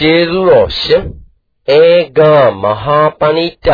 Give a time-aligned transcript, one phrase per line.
[0.00, 1.04] ကျေးဇူးတော်ရှင်
[1.78, 1.82] ဧ
[2.18, 2.20] က
[2.62, 3.68] မဟာပဏိတ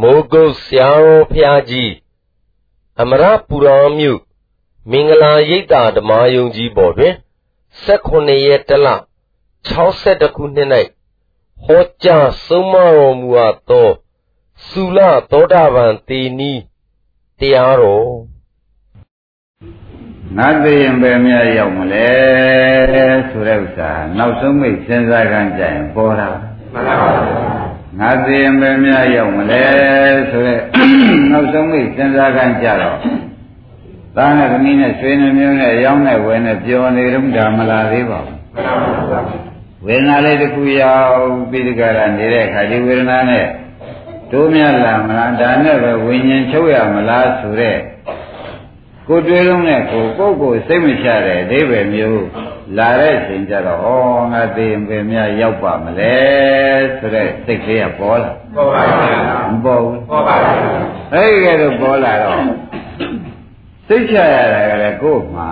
[0.00, 1.92] မိုးကုတ်ဆရာတော်ဖျားကြီး
[3.00, 4.20] အမရပူရာမြို့
[4.90, 7.14] မင်္ဂလာရိပ်သာဓမ္မယုံကြီးပေါ်တွင်
[7.84, 8.86] 18ရက်တလ
[9.74, 10.68] 62ခုနှစ်၌
[11.64, 13.88] ဟောကြားဆုံးမတော်မူအပ်သော
[14.68, 14.98] သုလ
[15.30, 16.52] သောတာပန်တေနီ
[17.38, 18.37] တရားတော်
[20.36, 22.08] ငါသိရင်ပဲမြရောက်မလဲ
[23.28, 26.28] ဆိုတဲ့ဥစ္စာနောက်ဆုံးမိတ်စဉ်းစားခံကြရင်ပေါ်တာ
[26.72, 27.10] မှန်ပါပါ
[27.98, 29.64] ငါသိရင်ပဲမြရောက်မလဲ
[30.30, 30.60] ဆိုတဲ့
[31.32, 32.98] နောက်ဆုံးမိတ်စဉ်းစားခံကြတော့
[34.16, 39.20] သားနဲ့သမီးနဲ့ဆွေနှမျိုးနဲ့ရောင်းနဲ့ဝယ်နဲ့ပျော်နေတော့ဒါမလာသေးပါဘူးမှန်ပါပါ
[39.86, 41.20] ဝေဒနာလေးတစ်ခုရောက်
[41.50, 43.46] ပြီးဒီကရနေတဲ့အခါဒီဝေဒနာနဲ့
[44.30, 47.76] တိုးမြလာမလားဒါနဲ့ပဲဝိညာဉ်ချုပ်ရမလားဆိုတဲ့
[49.08, 52.24] ကိုတွေးလုံးနဲ့ကိုကိုကိုစိတ်မချတဲ့အသေးပဲမျိုး
[52.78, 53.88] လာတဲ့ချိန်ကျတော့ဩ
[54.32, 56.16] ငါသိရင်ပဲများရောက်ပါမလဲ
[56.98, 60.52] ဆိုတဲ့စိတ်ကလေးကပေါ်လာပေါ်ပါဘူးမပေါ်ဘူးပေါ်ပါဘူး
[61.14, 62.40] အဲ့ဒီကဲတော့ပေါ်လာတော့
[63.88, 65.50] စိတ်ချရတာကလည်းကို့မှာ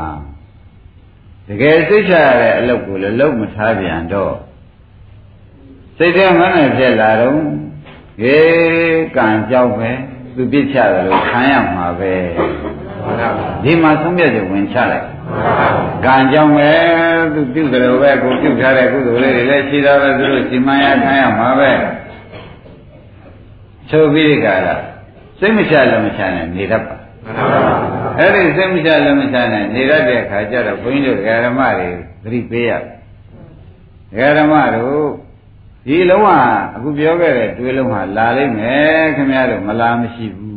[1.48, 4.34] တကယ်စိတ်ချရတဲ့အလုပ်ကိုလည်းလုံးမထားပြန်တော့
[5.98, 7.38] စိတ်ထဲမှန်းနေဖြစ်လာတော့
[8.20, 9.90] ဟေးကံကြောက်ပဲ
[10.34, 12.14] သူပြစ်ချတယ်လို့ခံရမှာပဲ
[13.64, 15.06] ဒီမှာသုံးပြတယ်ဝင်ချလိုက်
[16.04, 16.70] ကံကြောင့်ပဲ
[17.34, 21.70] သူပြုတယ်လို့ပဲကိုပြုထားတဲ့ကုသိုလ်လေးတွေလည်းရှိတာပဲသူတို့စီမံရခံရမှာပဲ
[23.90, 24.68] ဆိုပြီးဒီကရ
[25.38, 26.96] စိတ်မချလည်းမချနဲ့နေတတ်ပါ
[28.18, 31.88] အဲ့ဒီစိတ်မချလည်းမချနဲ့နေတတ်တဲ့အခါကျတော့ဘုန်းကြီးတို့ဓမ္မတွေ
[32.22, 32.72] သတိပေးရ
[34.38, 35.06] ဓမ္မတို့
[35.86, 36.30] ဒီလုံးက
[36.76, 40.56] အခုပြောခဲ့တဲ့တွေးလုံးဟာလာလိမ့်မယ်ခင်ဗျားတို့မလာမရှိဘူး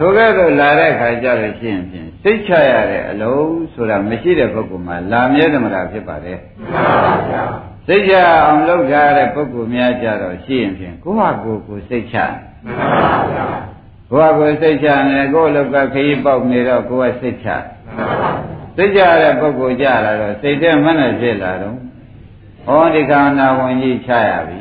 [0.00, 6.38] သို့ကဲ့သို့လာတဲ့ခါကျလို့ရှိရင်ဖြင့်စိတ်ချရတဲ့အလုံးဆိုတာမရှိတဲ့ပုဂ္ဂိုလ်မှာလာမြဲသမတာဖြစ်ပါတယ်
[7.86, 12.16] စိတ်ချအောင်လုပ်ကြတဲ့ပုဂ္ဂိုလ်များကြတော့ရှိရင်ဖြင့်ကိုယ့်ဟာကိုယ်ကိုစိတ်ချ
[14.10, 17.48] ကိုယ့်ဟာကိုယ်စိတ်ချနေကိုယ့်လောက်ကခရီးပေါက်နေတော့ကိုယ်ကစိတ်ချ
[18.76, 21.76] စိတ်ချတဲ့ပုဂ္ဂိုလ်ကြလာတော့စိတ်ထဲမနဲ့ဖြစ်လာတော့
[22.66, 24.60] ဟောဒီခန္ဓာဝင်ကြီးချရပြီ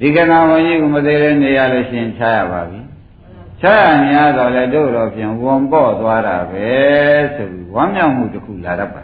[0.00, 2.83] ဒီကနာဝန်ကြီးကမသေးတဲ့နေရလို့ရှင်ချရပါပြီ
[3.62, 6.68] ချရများတော့လေတို့တော့ဖြင့်ဝန်ပေါ့သွားတာပဲ
[7.34, 9.02] ဆိုပြီးဝမ်းမြောက်မှုတစ်ခုလာတတ်ပါ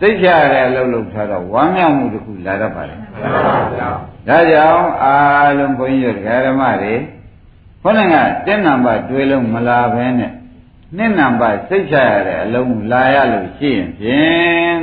[0.00, 2.96] စိတ်ချရတဲ့အလုပ်လုပ်ထားတော့ဝမ်းမြောက်မှုတစ်ခုလာတတ်ပါလေ
[4.28, 5.16] ဒါကြောင့်အာ
[5.58, 6.94] လုံးဘုန်းကြီးတို့ဓမ္မတွေ
[7.82, 8.16] ခေါင်းက
[8.46, 10.32] တက်နံပါတ်တွေးလုံးမလာဘဲနဲ့
[10.96, 14.78] နှစ်နံပါတ်စိတ်ချရတဲ့အလုံးလာရလို့ရှိရင်ဖြင့်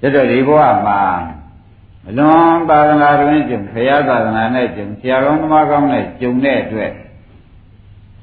[0.00, 1.00] တဲ့တို့ဒီဘဝမှာ
[2.08, 6.92] အလွန်သာသနာတွင်ကျုံခရသာသနာနဲ့ကျုံဆရာကောင်းသမားကောင်းနဲ့ကျုံတဲ့အတွက်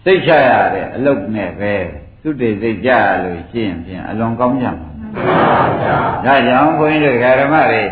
[0.04, 1.74] စိတ်ချရတဲ့အလုတ်နဲ့ပဲ
[2.22, 4.90] သူတည်စိတ်ကြရလို့ရှိရင်ဖြင့်အလွန်ကောင်းကြမှာ
[6.26, 7.84] ဒါကြောင့်ဘုန်းကြီးတို့ဓမ္မတွေ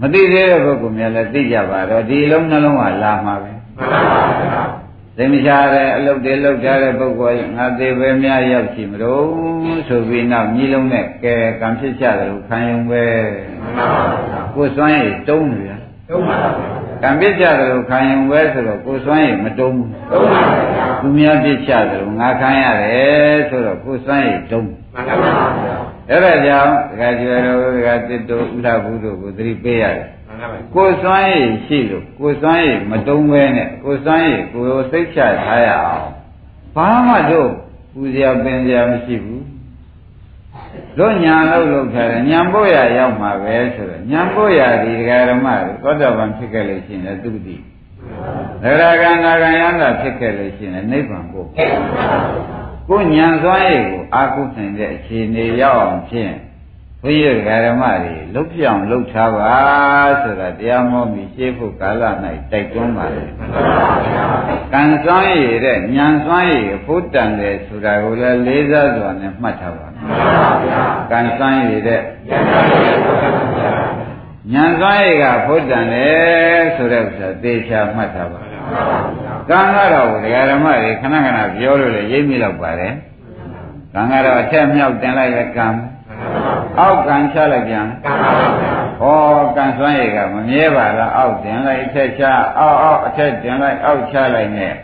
[0.00, 3.52] မသိသေးတဲ့ပုဂ္ဂိုလ်များလည်းသိကြပါတော့ဒီလုံးနှလုံးကလာမှာပဲ
[5.22, 9.26] သိမချတဲ့အလုတ်တွေလုတ်ထားတဲ့ပုဂ္ဂိုလ်ငါသေးပဲများရောက်ရှိမလို့
[9.88, 13.04] ဆိုပြီးနောက်ညီလုံးနဲ့ကဲကံဖြစ်ကြတယ်လို့ခံယူပဲ
[14.54, 15.72] ကိုယ်စွမ်းရည်တုံးနေရ
[16.10, 16.50] တုံးပါပါ
[17.02, 20.52] ကံပြစ်ကြတယ်လို့ခံရင်ဝဲဆိုတော့ကိုယ်စွမ်းရည်မတုံးဘူးတုံးပါပါ
[21.00, 25.30] သူများပြစ်ကြတယ်လို့ငါခံရတယ်ဆိုတော့ကိုယ်စွမ်းရည်တုံးမှန်ပါပါ
[26.10, 30.06] အဲ့ဒါကြောင့်ဒကာကျွယ်တို့ဒကာတစ်တို့ဥလာဘူးတို့ကိုသတိပေးရတယ်
[30.74, 36.08] ကိုယ်စွမ်းရည်ရှိလို့ကိုယ်စွမ်းရည်မတုံးဘဲနဲ့ကိုယ်စွမ်းရည်ကိုယ်စိတ်ချထားရအောင်
[36.76, 37.50] ဘာမှတို့
[37.92, 39.44] ပူဇော်ပင်ဇော်မရှိဘူး
[40.98, 47.56] တို့ညာလို့လုပ်ထားတယ်ညာပို့ရရောက်မှာပဲဆိုတော့ညာပို့ရဒီဒကာဓမ္မတို့သောတာပန်ဖြစ်ခဲ့လို့ရှိရင်လည်းသူတိ
[48.62, 51.46] ဒရာကနာကယန္တာဖြစ်ခဲ့လို့ရှိရင်လည်းနိဗ္ဗာန်ပို့
[52.88, 56.32] ကိုညာစွမ်းရည်ကိုအာကုနိုင်တဲ့အခြေအနေရောက်အောင်ဖြင့်
[57.04, 59.54] ဘုရားဓမ္မတွေလုတ်ပြောင်လုတ်ထားပါ
[60.22, 62.02] ဆိုတာတရားမောမိရှင်းဖို့ကာလ၌
[62.52, 63.24] တိုက်တွန်းပါလေ။
[64.72, 69.86] ကံစွမ်းရည်တဲ့ဉာဏ်စွမ်းရည်ဖို့တန်တယ်ဆိုတာကိုလည်းလေးစားစွာနဲ့မှတ်ထားပါ
[71.10, 72.00] ကံစွမ်းရည်တဲ့
[74.54, 78.40] ဉာဏ်စွမ်းရည်ကဖို့တန်တယ်ဆိုတဲ့ဥစ္စာသေချာမှတ်ထားပါ
[79.50, 82.94] ကံကတော့ဒကာဓမ္မတွေခဏခဏပြောလို့လေရိပ်မိတော့ပါတယ်
[83.94, 85.68] ကံကတော့အထက်မြောက်တင်လိုက်ရကံ
[86.78, 87.86] အောက်ကံချလိုက်ပြန်
[89.00, 92.22] ဟောကံစွမ်းရည်ကမမြဲပါလားအောက်တင်လိုက်အထက်ချ
[92.58, 94.74] အောက်အောက်အထက်တင်လိုက်အောက်ချလိုက်နဲ့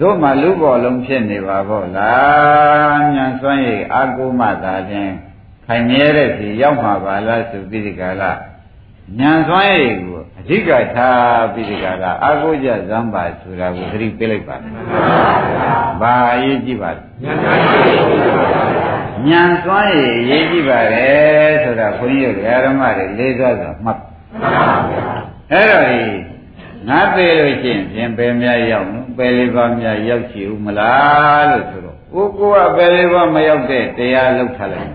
[0.00, 5.12] တို့မှလူပေါ်လုံးဖြစ်နေပါပေါ့လားညာစွမ်းရည်အာကုမသာခြင်း
[5.66, 8.32] ခိုင်မြဲတဲ့စီရောက်မှာပါလားဆိုပြီးဒီကလာ
[9.18, 14.56] ညာစွမ်းရည်ကိုအဓိကထားပြီးဒီကလာအာကုကြဇံပါဆိုတာကိုသတိပေးလိုက်ပါ
[16.00, 18.83] ဘာအရေးကြည့်ပါလဲညာစွမ်းရည်
[20.18, 21.08] အရေးကြည့်ပါလေ
[21.62, 24.00] ဆိုတာဆိုတာခွန်ကြီးတို့ဓမ္မတွေလေးစားစွာမှတ်
[25.52, 26.02] အဲ့တော့ဒီ
[26.88, 34.92] ငါသေးလို့ရှိရင်ပြင်ပယ်များရောက်နော်ပယ်လေးပါးများရောက်ချီဦးမလားလို့ဆိုတော့ကိုကိုကပယ်လေးပါးမရောက်တဲ့တရားလောက်ထားလိုက်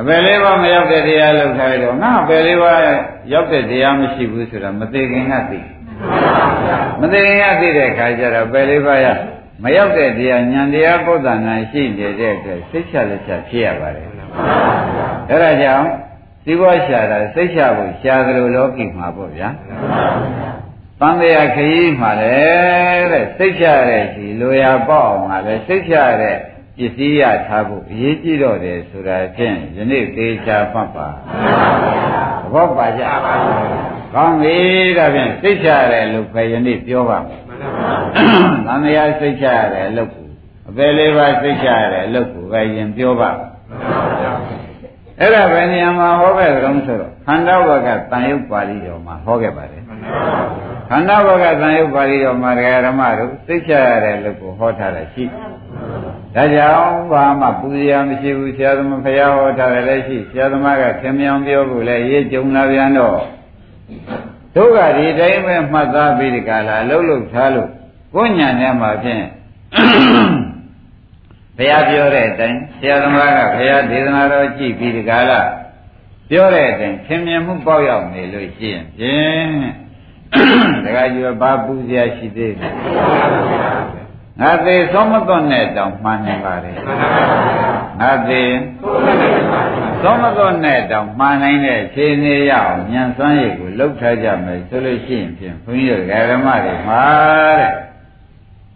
[0.00, 2.80] အပယ်လေးပါးမရောက်တဲ့တရားလောက်ထားလိုက်တော့ငါပယ်လေးပါး
[3.32, 5.60] ရောက်တဲ့တရားမရှိဘူးဆိုတာမသေးခင်ကသိ
[7.00, 9.06] မသေးခင်ကသိတဲ့ခါကျတော့ပယ်လေးပါးရ
[9.62, 14.08] မရောက်တဲ့တရားဉာဏ်တရားပုဒ်တာနာရှိနေတဲ့အတွက်စိတ်ချလက်ချဖြစ်ရပါတယ်
[15.30, 15.88] အဲဒါကြောင့်
[16.44, 19.48] ဒီဘဝရှာတာစိတ်ချဖို့ရှာသလိုလောကီမှာပေါ့ဗျာ
[21.00, 26.36] တန်တရားခရီးမှာလည်းတဲ့စိတ်ချတဲ့ဒီလိုရာပေါ့အောင်ကလည်းစိတ်ချတဲ့
[26.78, 33.34] ပစ္စည်းရထားဖို့အရေးကြီးတော့တယ်ဆိုတာဖြင့်ယနေ့သေးချာမှတ်ပါသဘောပါကြပါ
[34.14, 34.56] ကောင်းပြီ
[34.98, 37.43] ဒါဖြင့်စိတ်ချတဲ့လို့ပဲယနေ့ပြောပါမယ်
[38.66, 40.28] သံဃာစိတ်ချရတဲ့အလုပ်ကို
[40.68, 43.30] အပေလေးပါစိတ်ချရတဲ့အလုပ်ကိုပဲရင်ပြောပါ
[45.20, 49.82] အဲ့ဒါပဲနေရာမှာဟောခဲ့ကြုံဆိုတော့ခန္ဓာဝကတန်ရုပ်ပါဠိတော်မှာဟောခဲ့ပါတယ်
[50.90, 52.50] ခန္ဓာဝကတန်ရုပ်ပါဠိတော်မှာ
[52.86, 55.24] ဓမ္မတို့စိတ်ချရတဲ့အလုပ်ကိုဟောထားတယ်ရှိ
[56.34, 63.18] ဒါကြောင့်ဘာမှပူဇော်မရှိဘူးဆရာသမားဖရာဟောထားတယ်လည်းရှိဆရာသမားကခင်မြောင်ပြောဖို့လည်းရေးကြုံလာပြန်တော့
[64.54, 67.68] တို့ကဒီတိုင်းပဲမှတ်သားပြီးဒီကလာလှုပ်လှုပ်ထားလို့
[68.14, 69.24] ကိုညာထဲမှာဖြင့်
[71.56, 75.40] ဘုရားပြောတဲ့အတိုင်းဆရာသမားကဘုရားဒေသနာတော်ကြည့်ပြီးဒီကလာ
[76.30, 79.48] ပြောတဲ့အတိုင်းခင်မြင်မှုပေါက်ရောက်နေလို့ရှိရင်ဖြင့်
[80.84, 82.68] တခါကျဘာပူဇော်ရှိသေးလဲ
[84.40, 86.70] ငါသေးဆုံးမသွတ်နဲ့တောင်မှန်နေပါလေ
[88.00, 89.83] ငါသေးသုံး
[90.22, 97.04] မသောနဲ့တောင်မှန်နိုင်တဲ့ခြေနေရအောင်ဉာဏ်စွမ်းရည်ကိုလှုပ်ထားကြမယ်ဆိုလို့ရှိရင်ဖြင့်ဘုန်းကြီးတို့ဓမ္မတွေမှာ
[97.60, 97.72] တဲ့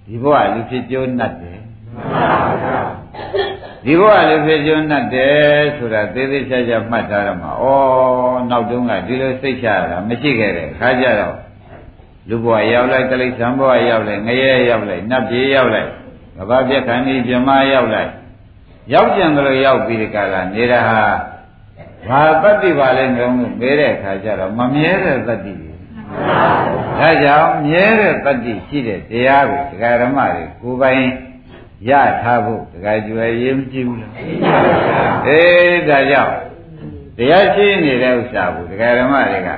[0.06, 1.60] ဒီဘဝလူဖြစ်ကျိုးနှတ်တယ်
[3.84, 7.64] ဒီဘဝလူဖြစ်ကျိုးနှတ်တယ်ဆိုတာသေးသေးချာချာမှတ်ထားရမှာဩ
[8.50, 11.36] နောက်တုန်းကဒီလိုစိတ်ချရတာမရှိခဲ့တဲ့ခါကြတော့
[12.28, 15.90] လူဘဝရောက်လိုက်တိရစ္ဆာန်ဘဝရောက်လိုက်ငရဲရောက်လိုက်နတ်ပြည်ရောက်လိုက်
[16.36, 18.10] ကဘာပြက်ခန္ဒီပြမရောက်လိုက်
[18.92, 21.02] ရောက်ကြံတယ်လို့ရောက်ပြီးဒီကလာနေတာဟာ
[22.08, 25.68] ဘာတတ္တိပါလဲငုံလို့မေးတဲ့အခါကျတော့မမြဲတဲ့တတ္တိပဲ
[27.00, 31.02] ဒါကြောင့်မြဲတဲ့တတ္တိရှိတဲ့တရားကိုဒကာဓမ္မတွေကိုယ်ပိုင်
[31.88, 31.90] ရ
[32.22, 34.12] ထားဖို့ဒကာကျွယ်ရေးမကြည့်ဘူးလား
[35.26, 36.34] အေးဒါကြောင့်
[37.16, 39.50] တရားရှိနေတဲ့ဥစ္စာကိုဒကာဓမ္မတွေက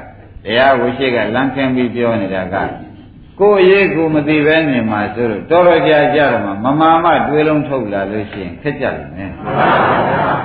[0.45, 2.57] တရားကိုရှိကလမ်းခင်းပြီးပြောနေတာက
[3.41, 9.33] ကိုယ်ရေးကိုမသိပဲနေမှာဆိုလို့တော်တော်ကြာကြတော့မှမမာမတွေးလုံးထုတ်လာလို့ရှိရင်ခက်ကြလိမ့်မယ်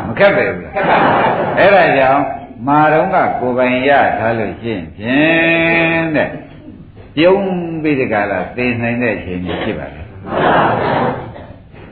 [0.05, 0.71] မခက်ပဲဘူး
[1.59, 2.23] အဲ့ဒါကြောင့်
[2.67, 6.29] မာတော့ကကိုယ်ပိုင်ရထားလို့ရှိရင်ဖြင့်တဲ့
[7.15, 7.45] ပြုံး
[7.83, 10.01] ပြီးဒီကလာသိနိုင်တဲ့အချိန်ကြီးဖြစ်ပါလေ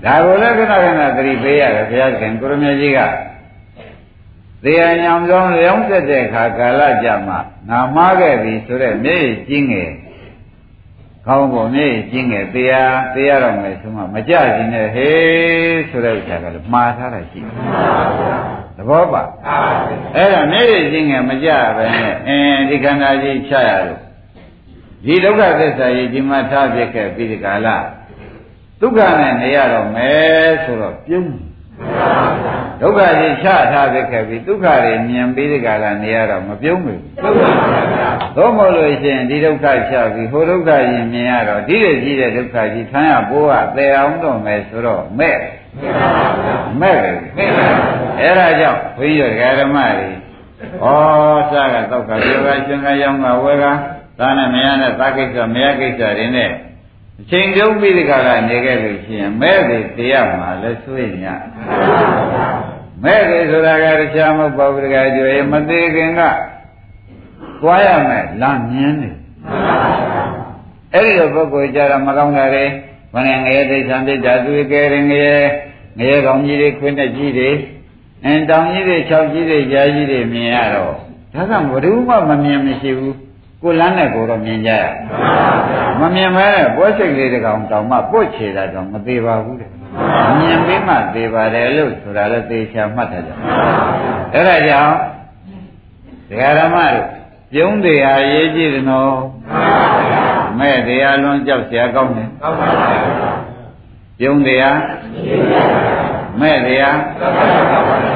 [0.06, 3.00] ဒါကိုလည်းခဏခဏသတိပေးရတယ်ဘုရားရှင်ကိုရမကြီးက
[4.64, 7.40] တရားညောင်ဆောင်လျောင်းဆက်တဲ့အခါကာလကြမှာ
[7.70, 9.92] ငါမှားခဲ့ပြီဆိုတဲ့မျက်ရည်ကြီးငယ်
[11.28, 17.54] ကောင်းပုံနဲ့ကျင်းငယ်တရားတရားတော်မယ်ဆိုမှမကြခြင်းနဲ့ဟေးဆိုတဲ့ဥစ္စာကလည်းမှားထားတာရှိတယ်
[18.78, 19.24] သဘောပါ
[20.16, 24.02] အဲ့ဒါမျက်ရည်ကျင်းငယ်မကြပဲနဲ့အင်းဒီခန္ဓာကြီးချရလို့
[25.06, 27.68] ဒီဒုက္ခသစ္စာကြီးဒီမှာထားပြခဲ့ပြီးဒီကာလ
[28.82, 31.30] ဒုက္ခနဲ့နေရတော့မယ်ဆိုတော့ပြုံး
[32.84, 37.02] ဒုက္ခကြီးချထားပြခဲ့ပြီးဒုက္ခတွေမြင်ပြီးဒီကာလနေရတော့မပြုံးဘူး
[38.36, 45.38] သို့မဟုတ်လို့ရှိရင်ဒီဒုက္ခချပြီးဟိုဒုက္ခကြီးမြင်ရတော့ဒီလိုကြီးတဲ့ဒုက္ခကြီးဆန်းရပိုးကသေအောင်တော့မယ်ဆိုတော့မဲ့
[46.82, 47.18] မဲ့တယ်
[48.20, 50.10] အဲ့ဒါကြောင့်ဘုန်းကြီးတို့ဓမ္မတွေ
[50.84, 50.88] ဩ
[51.52, 53.66] စားကတော့ကပြောကရှင်ကရောင်းကဝဲက
[54.20, 56.52] သာနဲ့မရနဲ့သာကိစ္စမရကိစ္စတွေနဲ့
[57.22, 61.26] အချိန်ကျုံးပြီးဒီကလာနေခဲ့လို့ရှိရင်မဲ့တယ်တရားမှာလည်းဆွေးည
[63.04, 66.22] မဲ့တယ်ဆိုတာကတခြားမဟုတ်ပါဘူးတကယ်ကြွေမသေးခင်က
[67.62, 69.10] သွားရမယ်လမ်းမြင်းနေ
[70.94, 72.66] အဲ့ဒီလိုပုဂ္ဂိုလ်ကြတော့မကောင်းတာတွေ
[73.14, 75.38] ဘယ်နဲ့ငရဲဒိဋ္ဌံဒိဋ္ဌာသူကဲရင်ငရဲ
[75.98, 77.50] ငရဲကောင်းကြီးတွေခွင်းတဲ့ကြီးတွေ
[78.26, 80.94] အင်းတောင်ကြီးတွေ၆ကြီးတွေကြာကြီးတွေမြင်ရတော့
[81.34, 83.18] ဒါကဘယ်သူမှမမြင်မရှိဘူး
[83.62, 84.84] ကိုလမ်းနဲ့ကိုတော့မြင်ကြရ
[86.00, 89.70] မမြင်မဲနဲ့ပွဲစိတ်လေးတကောင်တောင်မှပုတ်ချေတာတော့မသေးပါဘူးတဲ့
[90.39, 93.31] မြင်ပြီးမှသေးပါတယ်လို့ဆိုတာလည်းသေချာမှတ်ထားကြ
[94.33, 94.95] အဲ့ဒါကြောင့်
[96.29, 97.07] ဒကာရမတို့
[97.53, 99.15] ပြုံးတရားရေးကြည့်တယ်နော်
[100.59, 102.29] မဲ့တရားလွန်ကြောက်เสียကောင်းတယ်
[104.21, 104.79] ပြုံးတရား
[106.41, 106.99] မဲ့တရား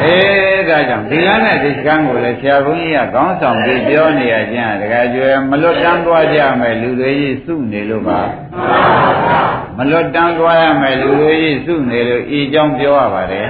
[0.03, 8.21] အေးဒါကြောင့်ဒီကနေ့ဒီကံကိုလည်းဆရာဘုန်းကြီးကခေါင်းဆောင်ပြီးပြောနေရခြင်းတကယ်ကျွဲမလွတ်တန်းသွားကြမယ်လူတွေကြီးစုနေလို့ပါ
[9.78, 13.48] မလွတ်တန်းသွားရမယ်လူတွေကြီးစုနေလို့ဤကြောင့်ပြောရပါတယ်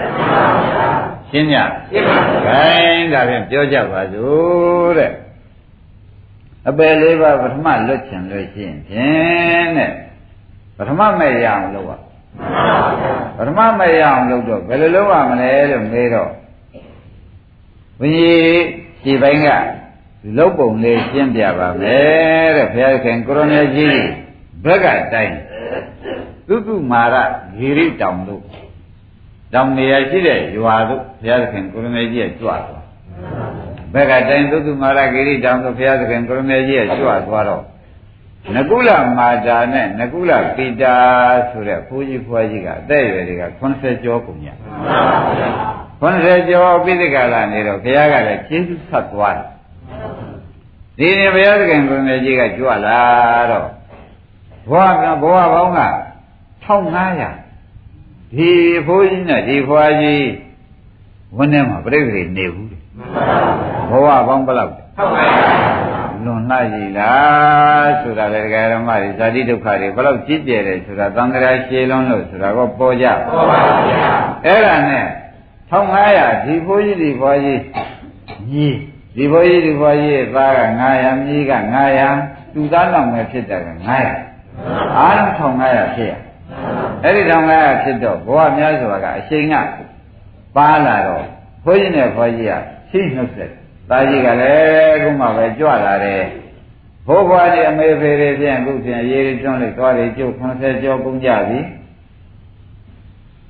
[1.29, 1.57] ရှင်းကြ
[1.91, 5.11] ရှင်းပါဘူးခိုင်းဒါဖြင့်ပြောကြပါစို့တဲ့
[6.67, 9.91] အပယ်လေးပါးပထမလွတ်ချင်လို့ရှိရင်ဖြင့်တဲ့
[10.77, 11.97] ပထမမဲ့ရအောင်လုပ်ပါ
[13.37, 16.31] ပထမမဲ့ရအောင်လုပ်တော့ဘယ်လိုလုပ်ရမလဲလို့မေးတော့
[17.99, 18.61] ဘုန်းကြီး
[19.03, 19.49] ဒီပိုင်းက
[20.37, 24.01] လုတ်ပုံလေးရှင်းပြပါမယ်တဲ့ဘုရားခင်ကိုရဏကြီး
[24.65, 25.35] ဘက်ကတိုင်း
[26.47, 27.15] သုတုမာရ
[27.57, 28.43] ဂိရိတောင်တို့
[29.53, 32.63] တောင်နေရာရှိတဲ့ရွာတို့ဘုရားခင်ကိုရဏကြီးကကြွသွား
[33.93, 37.63] ဘက်ကတိုင်းသုတုမာရဂိရိတောင်တို့ဘုရားခင်ကိုရဏကြီးကကြွသွားတော့
[38.55, 40.95] နကုလမာတာနဲ့နကုလပိတာ
[41.49, 49.47] ဆိုတဲ့ဘိုးကြီးဖွားကြီးကအသက်အရွယ်တွေက80ကျော်ကုန်ကြ80ကျော်ပိဋကလာနေတော့ဘုရားကလည်းကျေးဇူးဆက်သွားတယ်
[50.97, 52.99] ဒီနေ့ဘုရားသခင်ကိုရဏကြီးကကြွလာ
[53.51, 53.67] တော့
[54.69, 56.06] ဘဝကဘဝပေါင်းက
[56.67, 58.51] 1500ဒီ
[58.87, 60.27] ဘိုးကြီးနဲ့ဒီဖွားကြီး
[61.37, 62.69] ဝန်းထဲမှာပြိဿတွေနေဘူး
[63.89, 74.01] ဘဝပေါင်းဘယ်လောက်1500လွန်လှရည်လားဆိုတာလေဒကာရမတွေဇာတိဒုက္ခတွေဘယ်လောက်ကြီးကျယ်တယ်ဆိုတာသံဃာရှည်လုံးလို့ဆိုတာကပေါ်ကြပေါ်ပါဗျာ
[74.45, 75.05] အဲ့ဒါနဲ့
[75.71, 77.61] 1500ဒီဘိုးကြီးဒီဖွားကြီး
[78.51, 78.67] ညီ
[79.15, 80.61] ဒီဘိုးကြီးဒီဖွားကြီးရဲ့သားက
[80.93, 81.53] 900မြီးက
[82.03, 83.69] 900သူသားလောက်ပဲဖြစ်တယ်က
[84.31, 86.26] 900အားလုံး1500ဖြစ်ရ
[87.03, 89.55] အဲ့ဒီ1500ဖြစ်တော့ဘဝများစွာကအရှိန်က
[90.55, 91.25] ပါလာတော့
[91.65, 92.53] ဘုန်းကြီးနဲ့ဘွားကြီးက
[92.89, 93.51] ရှိနှုတ်ဆက်
[93.89, 96.23] သားကြီးကလည်းခုမှပဲကြွလာတယ်
[97.07, 101.59] ဘိုးဘွားကြီးအမေဖေတွေဖြင့်အခုဖြင့်ရေတွန်းလိုက်သွားတယ်ကျုပ်90ကျော်ကုန်ကြပြီ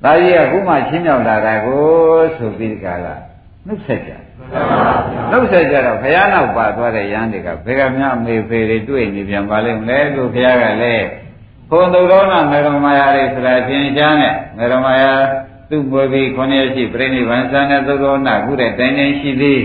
[0.02, 1.82] သားကြီးကခုမှချင်းမြောက်လာတာကို
[2.36, 3.20] ဆိုပြီးကြလား
[3.66, 4.12] နှုတ်ဆက်ကြ
[5.30, 11.06] နှုတ်ဆက်ကြတော့ဘုရားနောက်ပါသွားတဲ့ရဟန်းတွေကဘယ်ကများအမေဖေတွေတွေ့နေပြန်ပါလိမ့်မလဲလို့ဘုရားကလည်း
[11.69, 15.11] ခွန်သူတော်နာမေရမယာတွေဆိုတာသင်ကြားနဲ့မေရမယာ
[15.69, 19.63] သူ့ဘွယ်ပြီးခွန်ရရှိပြိဋိဘံသံနဲ့သုတော်နာခုတဲ့တိုင်းတိုင်းရှိသေး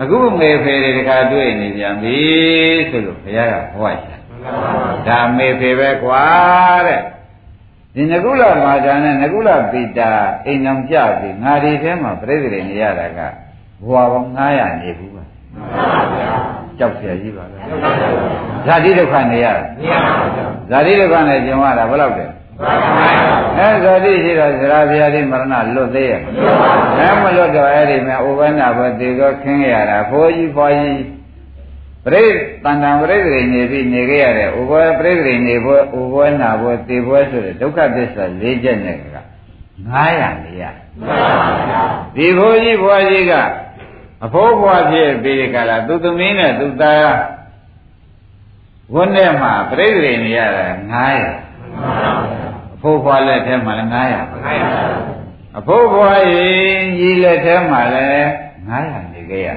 [0.00, 2.18] အခုမေဖေတွေတခါတွေ့နေပြန်ပြီ
[2.90, 4.16] ဆိုလို့ဘုရားကဟောရှာ
[5.08, 6.24] ဒါမေဖေပဲကွာ
[6.86, 7.00] တဲ့
[7.94, 10.10] ဒီနကုလမာတာနဲ့နကုလပိတာ
[10.46, 13.20] အိမ်အောင်ကြပြီငါဒီထဲမှာပြိဋိတွေနေရတာက
[13.84, 16.30] ဘဝပေါင်း900နေဘူးပါမှန်ပါဗျာ
[16.78, 17.62] ကြောက်เสียကြီးပါလား
[18.67, 22.25] ဇာတိဒုက္ခနေရတာနေရပါဗျာဇာတိဒုက္ခနဲ့ကျင်ရတာဘယ်လောက်လဲ
[23.57, 26.21] အဲဇာတိရှိတော့ဇရာဗျာတိမရဏလွတ်သေးရဲ့
[26.97, 31.03] အဲမလွတ်တော့အဲ့ဒီမဲ့ဥပ္ပန္နဘသေသောခင်းရတာဘိုးကြီးဖွားကြီး
[32.05, 32.23] ပရိ
[32.63, 39.01] တန်တံပရိသေနေပြီးနေခဲ့ရတဲ့ဥပ္ပပရိသေနေဘွယ်ဥပ္ပန္နဘွယ်သေဘွယ်ဆိုတဲ့ဒုက္ခသစ္စာ၄ချက်နဲ့က
[39.87, 40.63] 900နေရ
[42.15, 43.33] ဒီဘိုးကြီးဘွားကြီးက
[44.25, 47.36] အဖိုးဘွားဖြစ်ပြီးကြလားသူသမီးနဲ့သူသား
[48.93, 50.65] ဝန်းထဲမှာပြိဿတွေနေရတာ
[51.45, 58.27] 900အဖိုးဘွားလက်ထဲမှာလည်း900အဖိုးဘွားရင်ကြီးလက်ထဲမှာလည်း
[58.67, 59.49] 900နေခဲ့ရ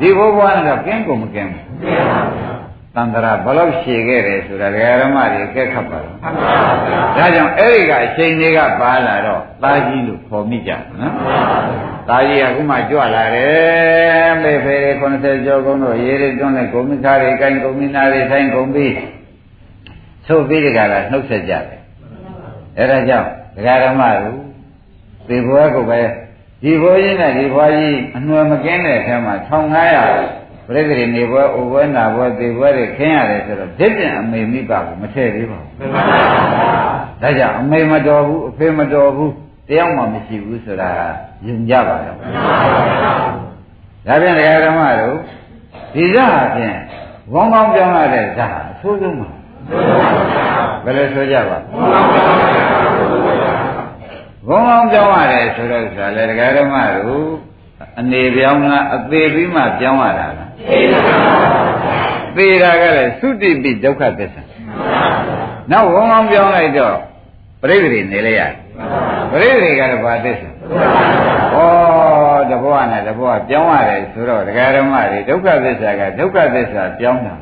[0.00, 1.64] ဒီဘိုးဘွားကတော့ကင်းကုန်မကင်းဘူး
[2.98, 4.68] တန္တရာဘလို့ရှည်ခဲ့တယ်ဆိုတာ
[5.00, 6.16] ဓမ္မတွေကဲခတ်ပါတော့
[7.16, 11.14] ဒါကြောင့်အဲ့ဒီကအချိန်တွေကပါလာတော့တာကြီးလို့ခေါ်မိကြနော်
[12.08, 18.94] သားကြီးကခုမှကြွလာတယ်မေဖေတွေ90ကျော်ကုန်တော့ရေတွေတွန်းလိုက်ဂုံမိသားတွေကိုင်းဂုံမိနာတွေဆိုင်ဂုံပြီး
[20.26, 21.80] သို့ပြီးဒီကလာနှုတ်ဆက်ကြတယ်
[22.78, 24.38] အဲဒါကြောင့်ဒကာဓမ္မတို့
[25.28, 26.00] သေဘွားကိုပဲ
[26.62, 30.37] ဒီဘွားကြီးနဲ့ဒီဘွားကြီးအနှွယ်မကင်းတဲ့အထက်မှာ1500
[30.68, 35.90] ပြိတ္တိနေဘွားအိုဘွားနာဘွားသေဘွားတွေခင်းရတယ်ဆိုတော့ဒိဋ္ဌိအမေမိပါဘူးမထည့်သေးပါဘူး
[37.22, 39.32] ဒါကြောင့်အမေမတော်ဘူးအဖေမတော်ဘူး
[39.68, 40.90] တယောက်မှမရှိဘူးဆိုတာ
[41.46, 45.16] ယဉ်ကြပါတော့ဒါပြန်တရားဓမ္မတို့
[45.94, 46.78] ဒီဇာဖြင့်
[47.32, 49.28] ဝေါင်းကောင်းပြောင်းလာတဲ့ဇာအဆိုးဆုံးပါ
[50.84, 51.58] ဘယ်လိုဆိုကြပါ
[54.48, 57.26] ဝေါင်းကောင်းပြောင်းရတယ်ဆိုတော့ဆိုတာလေတရားဓမ္မတို့
[57.98, 60.47] အနေပြောင်းလားအသေးပြီးမှပြောင်းရတာလား
[62.36, 64.42] သေတာကလည်းသုတိပိဒုက္ခသစ္စာ
[65.72, 66.96] နောက်ဝေါင်းကောင်းပြောင်းလိုက်တော့
[67.62, 68.52] ပြိဋ္ဌိနေလိုက်ရတယ်
[69.30, 70.50] ပရိသေကတော့ဘာသစ္စာ
[71.54, 71.58] ဩ
[72.50, 77.34] တဘောနဲ့တဘောပြောင်းရတယ်ဆိုတော့ဒကာဓမ္မတွေဒုက္ခသစ္စာကဒုက္ခသစ္စာပြောင်းတာ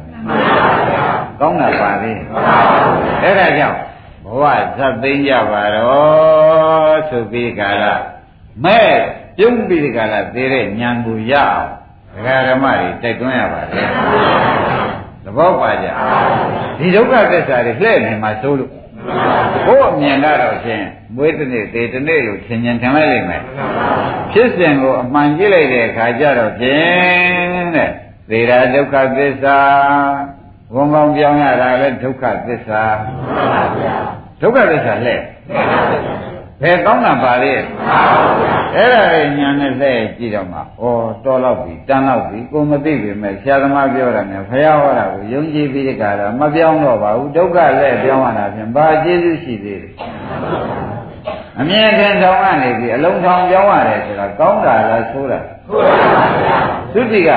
[1.40, 2.12] ကောင်းတာပါလေ
[3.22, 3.78] အဲ့ဒါကြောင့်
[4.24, 4.44] ဘဝ
[4.76, 7.84] ဇတ်သိမ့်ကြပါတော့ဆိုပြီးကာလ
[8.64, 8.92] မဲ့
[9.36, 11.68] ပြုံးပြီးကာလသေးတဲ့ဉာဏ်ကိုရအောင်
[12.16, 13.88] ဒကာဓမ္မတွေတိုက်တွန်းရပါတယ်
[15.24, 15.86] သဘောပါကြ
[16.78, 18.70] ဒီဒုက္ခသစ္စာတွေလှည့်နေမှာသို့လို့
[19.66, 20.84] ဘို့အမြင်ကတော့ဖြင့်
[21.16, 23.42] မွေးတစ်နေ့သေတစ်နေ့လို့ထင်မြင်ထင်လိုက်လိမ့်မယ်
[24.32, 27.90] ဖြစ်စဉ်ကိုအမှန်ကြည့်လိုက်တဲ့အခါကျတော့ဖြင့်တဲ့
[28.30, 29.58] သေတာဒုက္ခသစ္စာ
[30.74, 32.82] ဝန်ကောင်းပြောင်းရတာလည်းဒုက္ခသစ္စာ
[34.40, 35.16] ဒုက္ခသစ္စာလဲ
[36.62, 37.52] ဘယ်ကောင်းတာပါလေ
[38.74, 40.62] အဲ့ဒါလေညာနဲ့လှည့်ကြည့်တော့မှဩ
[41.24, 49.90] တော်တော့ပြီတန်တော့ပြီကိုမသိပြီမဲ့ဆရာသမားပြောတာနဲ့ဖះဟောတာကိုယုံကြည်ပြီးတကယ်တော့မပြောင်းတော့ပါဘူးဒုက္ခလည်းပြောင်းရတာဖြင့်ဘာကျေးဇူးရှိသေးလဲ
[51.60, 56.58] အမြဲတမ်းဆောင်ကနေပြီးအလုံးထောင်ပြောင်းရတယ်ဆိုတာကောင်းတာလားဆိုးတာဆိုးပါဗျာ
[56.92, 57.30] သုတိက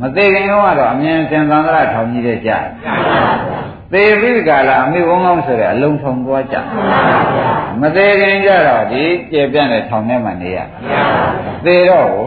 [0.00, 2.58] မသေးခင်တော့အမြဲတမ်းသံဃာထောင်ကြီးတဲ့ကြာ
[3.92, 6.56] သေပြီးကြလားအမိဝုံကောင်းဆိုတဲ့အလုံးထုံသွားကြ
[7.80, 10.58] မသေးခင်ကြတော့ဒီကျေပြန့်တဲ့ထောင်ထဲမှာနေရ
[11.64, 12.26] သေတော့ကို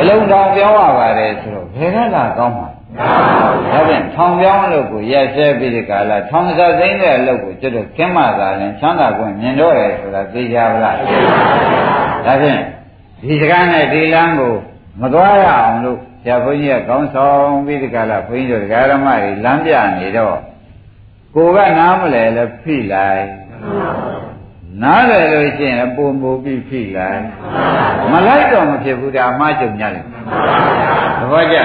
[0.00, 2.68] အလုံးထောင်ပြောင်းရပါတယ်ဆိုတော့ဘယ်ကလာကောင်းမှာ
[3.70, 12.60] ဒါဖြင့်ထောင်ပြောင်းလို့ကိုရက်ဆဲပြီးဒီကလာထောင်စားသိမ့်တဲ့အလုပ်ကိုကျွတ်တော့ခင်းမှသာရင်ချမ်းသာခွင့်မြင်တော့တယ်ဆိုတာသိကြပါလားဒါဖြင့်
[13.22, 14.54] ဒီစကားနဲ့ဒီလမ်းကို
[15.00, 20.38] မသွားရအောင်လို့ဆရာဘုန်းကြီးကကောင်းဆောင်ပြီးဒီကလာဘုန်းကြီးတို့ဒကာရမတွေလမ်းပြနေတော့
[21.34, 23.26] ကိုကနားမလဲလဲဖိလိုက်
[24.82, 27.22] နားတယ်လို့ရှိရင်ပုံမူပြီးဖိလိုက်
[28.12, 30.04] မလိုက်တော့မဖြစ်ဘူးဒါအမှားကြုံရတယ်
[31.20, 31.56] သဘောကျ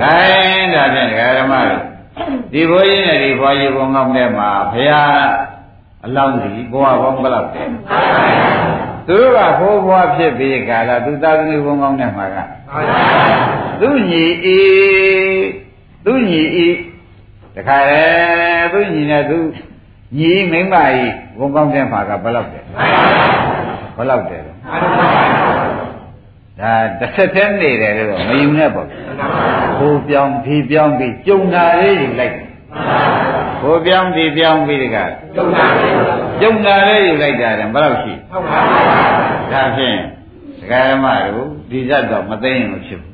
[0.00, 1.82] ခိုင်းဒါဖြင့်ဒကာရမတို့
[2.52, 5.12] ဒီဘုန်းကြီးနဲ့ဒီဘွားကြီးဘုံကောင်းတဲ့မှာဘုရား
[6.04, 7.68] အလောင်းကြီးဘဝပေါင်းဘယ်လောက်တဲ့
[9.06, 12.36] သူတို့ကဟိုးဘွားဖြစ်ပြီးကာလသူသာသမီဘုံကောင်းတဲ့မှာက
[13.80, 14.24] သူညီ
[14.56, 14.58] ဤ
[16.04, 16.68] သူညီဤ
[17.54, 18.04] တခါလေ
[18.72, 19.38] သူညီနဲ့သူ
[20.18, 22.62] ညီမိမ့်မကြီးဘုံကောင်းတဲ့မှာကဘယ်လောက်တဲ့
[23.96, 24.52] ဘယ်လောက်တဲ့ဒါ
[27.00, 28.86] တစ်ဆက်တည်းနေတယ်လို့မယူနဲ့ပေါ့
[29.78, 32.36] ဟိုပြောင်းဒီပြောင်းပြီးကြုံတာလေးယူလိုက်
[33.62, 34.96] ဟိုပြောင်းဒီပြောင်းပြီးတက
[35.34, 35.92] ကြုံတာလေး
[36.40, 39.98] ကြုံတာလေးယူလိုက်တာတယ်ဘယ်လောက်ရှိဟုတ်ပါဘူးဒါဖြင့်
[40.60, 43.12] ဒကာရမတို့ဒီဇတ်တော့မသိရင်မဖြစ်ဘူး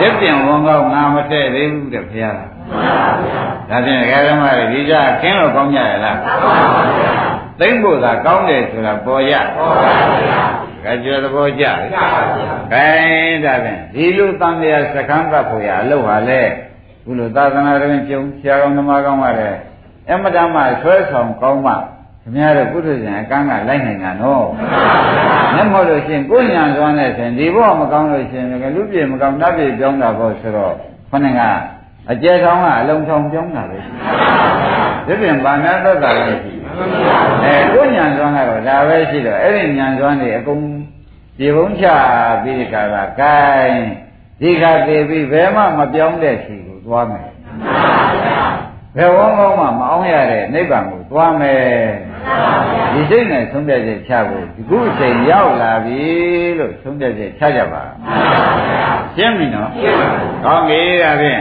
[0.00, 2.36] ရက်ပြန်ဝန်ကောင်းငါမထည့်သေးဘူးတဲ့ဘုရား
[3.70, 6.18] ဒါဖြင့်ဒကာရမတွေဒီဇတ်ခင်းလို့ကောင်းကြရလား
[7.60, 9.92] သိမ့်ဖို့သာကောင်းတယ်ဆိုတာပေါ်ရပေါ်ပါ
[10.22, 10.44] ဗျာ
[10.84, 11.64] ကကြွသဘောကြ။
[12.72, 16.42] ခိုင်းဒါဖြင့်ဒီလိုတန်တရားစကံကပ်ဖို့ရအလုပ်ဟာလေ
[17.04, 19.50] ခုလိုသာသနာတွင်ကျုံဆရာကောင်းသမားကောင်းပါလေ
[20.10, 21.74] အမတမဆွဲဆောင်ကောင်းမှ
[22.22, 24.46] ခင်ဗျားတို့ပုထုဇဉ်အကန်းကလိုက်နိုင်တာနော်။
[25.54, 30.74] မျက်မှောက်လို့ရှိရင်ကိုညာစွမ်းတဲ့ဆိုရင်ဒီဘောမကောင်းလို့ရှိရင်လူပြေမကောင်းတတ်ပြေပြောင်းတာပေါ့ဆိုတော့
[31.10, 31.42] ခொနဲ့က
[32.10, 33.78] အကျဲထောင်ကအလုံးထောင်ပြောင်းတာပဲ။
[35.06, 36.52] ဒီပြင်ဗာများသက်သာလည်းရှိ
[37.44, 40.60] အဲကိုညာစွမ်းကတော့ဒါပဲရှိတော့အဲ့ဒီညာစွမ်းတွေအကုန်
[41.38, 41.84] ဒီဘုံချ
[42.42, 43.84] ပြီးဒီကကကိုင်း
[44.40, 47.30] ဒီကသေးပြီးဘယ်မှမပြောင်းတဲ့ရှိကိုသွားမယ်
[48.96, 51.62] ဘယ်ဝန်းကောင်းမှမအောင်ရတဲ့နိဗ္ဗာန်ကိုသွားမယ်
[52.92, 56.00] ဒီစိတ်နဲ့ဆုံးဖြတ်ချက်ချဖို့ဒီခုအချိန်ရောက်လာပြီ
[56.58, 57.82] လို့ဆုံးဖြတ်ချက်ချကြပါ
[59.16, 59.70] ရှင်းပြီနော်
[60.44, 61.40] ကောင်းပြီဒါဖြင့်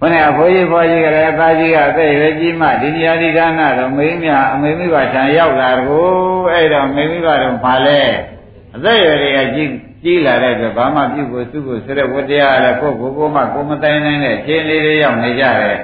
[0.00, 8.02] ခொနဲ့ဘိုးကြီးဘွားကြီးကလည်းသားကြီးကအသက်ရွယ်ကြီးမှဒီနေရာဒီဌာနတော့မင်းမြအမေမိဘထံရောက်လာတော့အဲ့တော့မင်းမိဘတော့ဘာလဲ
[8.74, 9.70] အသက်ရွယ်တွေကကြီး
[10.04, 15.78] ကြီးလာတဲ့အတွက်ဘာမှပြုဖို့စုဖို့ဆိုတဲ့ဝတ္တရားလည်းကိုယ့်ကိုယ်ကိုမှကိုမတိုင်နိုင်တဲ့ခြေလေးတွေရောက်နေကြတယ်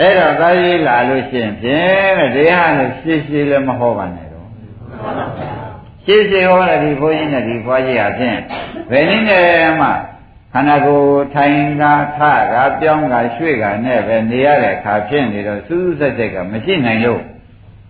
[0.00, 4.48] အဲ့တော့သားကြီးလာလို့ရှိရင်ဖြင့်တဲ့တရားလည်းရှင်းရှင်းလည်းမဟောပါနဲ့တော့
[6.04, 8.38] ရှင်းရှင်းဟောတဲ့ဒီဘုန်းကြီးနဲ့ဒီဘွားကြီးဟာဖြင့်
[8.90, 9.44] ဘယ်နည်းနဲ့
[9.80, 9.88] မှ
[10.56, 12.18] ခန္ဓာကိုယ်ထိုင်တာထ
[12.52, 17.22] တာပြောင်းတာရွှေ့တာနဲ့ပဲနေရတဲ့အခါဖြစ်နေတော့စူးစူးဆက်ဆက်ကမရှိနိုင်လို့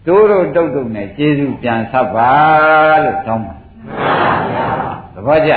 [0.07, 2.33] တိုးတို့တုတ်တုတ်နဲ့ကျေးဇူးပြန်ဆက်ပါ
[3.05, 3.55] လို့တောင်းပါ
[5.15, 5.53] သဘောကျ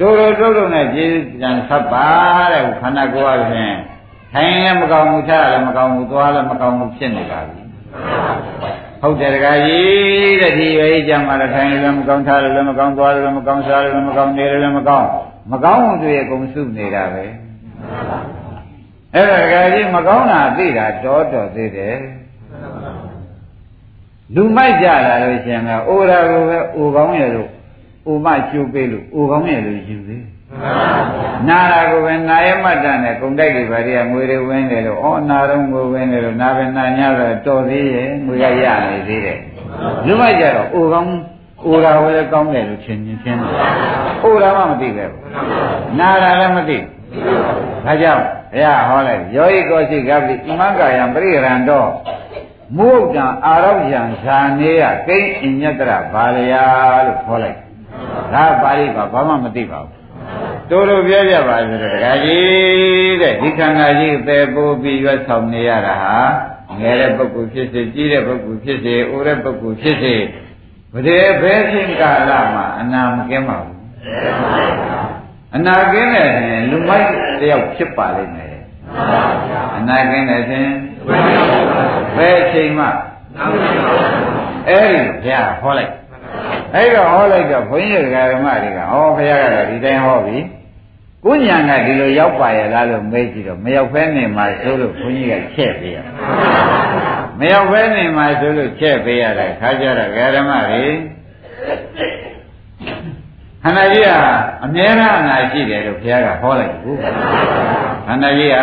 [0.00, 2.06] တိုးတို့တုတ်တုတ်နဲ့ကျေးဇူးပြန်ဆက်ပါ
[2.52, 3.74] တဲ့ခန္ဓာကိုယ်အပြင်
[4.32, 7.62] ထိုင်လည်းမကောင်းဘူးထလည်းမကောင်းဘူးသွားလည်းမကောင်းဘူးဖြစ်နေပါပြီ
[9.00, 15.08] ဟုတ်တယ်တခါကြီးတဲ့ဒီပဲကြမှာလည်းထိုင်လည်းမကောင်းထားလည်းမကောင်းသွားလည်းမကောင်းစားလည်းမကောင်းနေလည်းမကောင်း
[15.50, 17.24] မကောင်းမှုတွေအကုန်စုနေတာပဲ
[19.14, 21.96] အဲ့ဒါတကယ်ကြီးမကောင်းတာသိတာတော်တော်သေးတယ်
[24.34, 27.50] လူမိုက်ကြလာလို့ရှင်ကအိုရာကိုပဲအိုကောင်းရလို့
[28.06, 30.24] အိုမကျိုးပေးလို့အိုကောင်းရလို့ယူသေး
[31.48, 39.38] နာရာကိုပဲနာယမတ္တနဲ့ဂုံတိုက်တွေဗာရီကငွေတွေဝင်းတယ်လို့ဩနာတော့ငွေဝင်းတယ်လို့နာပဲနာညတော့တော်သေးရဲ့ငွေကရနေသေးတယ်
[40.06, 41.10] လူမိုက်ကြတော့အိုကောင်း
[41.66, 43.50] အိုရာဝဲကောင်းတယ်လို့ချင်းချင်းချင်းတယ်
[44.22, 45.04] အိုရာမှမသိပဲ
[45.98, 48.22] နာရာလည်းမသိဒါကြောင့်
[48.54, 51.84] ဘုရားဟောလိုက်ယောဤကောရှိကပ္ပိဣမံကာယံပရိရန္တော
[52.76, 56.64] မုတ်တံအာရောယံဇာနေယကိဉ္အညတရဘာလယာ
[57.06, 57.58] လို့ခေါ်လိုက်
[58.32, 60.04] ဒါပါဠိကဘာမှမသိပါဘူး
[60.70, 66.16] တို့တို့ပြောကြပါဆိုတော့တခါကြီးတဲ့ဒီခန္ဓာကြီးပယ်ပိုးပြီးရွတ်ဆောင်နေရတာဟာ
[66.80, 70.14] ငယ်တဲ့ပုဂ္ဂိုလ်ဖြစ်စေကြီးတဲ့ပုဂ္ဂိုလ်ဖြစ်စေအိုတဲ့ပုဂ္ဂိုလ်ဖြစ်စေ
[70.94, 73.78] ဘယ်ဘယ်ချင်းကာလမှာအနာမကင်းပါဘူး
[75.56, 77.06] အနာကင်းတဲ့ရင်လူမိုက်
[77.40, 78.54] တယောက်ဖြစ်ပါလိမ့်မယ်
[79.76, 80.68] အနာကင်းတဲ့ရင်
[82.16, 82.86] ဘယ်ချိန်မှ
[84.68, 85.92] အဲ့ဒီဘုရားဟောလိုက်
[86.74, 90.38] အဲ့တော့ဟောလိုက်တော့ဘုန်းကြီးတွေကဓမ္မတွေကဟောဘုရားကတော့ဒီတိုင်းဟောပြီ
[91.24, 95.98] ကိုညာကဒီလိုရောက်ပါရဲ့လားလို့မေးကြည့်တော့မရောက်ဖဲနေမှာဆိုလို့ဘုန်းကြီးကချက်ပေးရ
[97.38, 100.84] မရောက်ဖဲနေမှာဆိုလို့ချက်ပေးရတဲ့ခါကြတော့ဓမ္မတွေ
[103.62, 104.10] ခန္ဓာကြီးက
[104.64, 106.98] အမြဲတမ်းအနာရှိတယ်လို့ဘုရားကဟောလိုက်ဘူး
[108.06, 108.56] ခန္ဓာကြီးက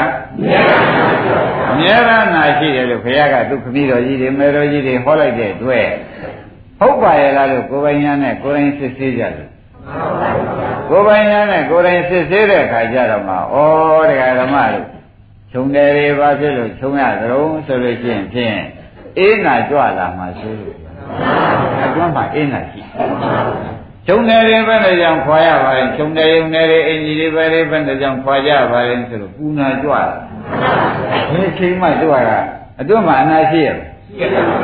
[1.72, 5.88] အမြဲတမ်းအနာရှိတယ်လို့ဘုရားကသူခမည်းတော်ကြီးတွေမေတော်ကြီးတွေဟောလိုက်တဲ့အတွက်
[6.80, 9.50] ဟုတ်ပါရဲ့လားလို့ကိုယ်ပိုင်ညာနဲ့ကိုယ်တိုင်စစ်ဆေးကြတယ်
[10.90, 13.38] ကိုယ်ပိုင်ညာနဲ့ကိုယ်တိုင်စစ်ဆေးတဲ့အခါကျတော့မှဩ
[14.10, 14.88] တရားဓမ္မလို့
[15.52, 18.58] ခြုံတယ်တွေဘာဖြစ်လို့ခြုံရကြုံဆိုလို့ရှိရင်ဖြင့်
[19.18, 20.78] အေးနာကြွလာမှဆိုလို့
[21.84, 22.82] အတွန်းမှာအေးနာရှိ
[24.08, 30.02] ခြုံတယ်တွေဘယ်နဲ့ကြောင့်ခွာရပါလဲခြုံတယ်ယုံတယ်တွေအင်ကြီးတွေပဲတွေဘယ်နဲ့ကြောင့်ခွာကြပါလဲဆိုတော့ပူနာကြွလာ
[31.32, 32.40] ဒီချိန်မှကြွတာ
[32.80, 33.70] အတွန်းမှာအနာရှိရ
[34.18, 34.60] ရှိရပါဘူး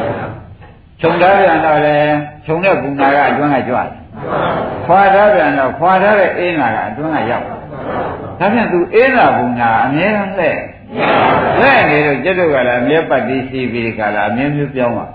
[1.01, 1.97] ခြုံထားပြန်တော့လေ
[2.45, 3.89] ခြုံတဲ့ပူနာကအတွန်းကကြွတယ်
[4.85, 7.57] ခွာထားပြန်တော့ခွာထားတဲ့အင်းနာကအတွန်းကရောက်ဒါ
[8.39, 10.33] ဖြင့်သူအင်းနာပူနာအမြဲတမ်း
[10.95, 11.11] လက်
[11.61, 15.05] လက်နေတော့ကျက်တို့ကလည်းအမြဲပတ်ပြီးစီးပြီးကြလားအမြဲမျိုးပြောင်းပါ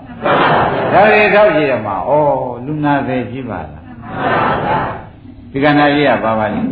[0.93, 2.11] ဒါတွေတော့ကြည့်ရမှာဩ
[2.65, 3.81] လူနာပဲရှိပါလား
[5.51, 6.67] ဒီကနာကြီးကပါပါလိမ့်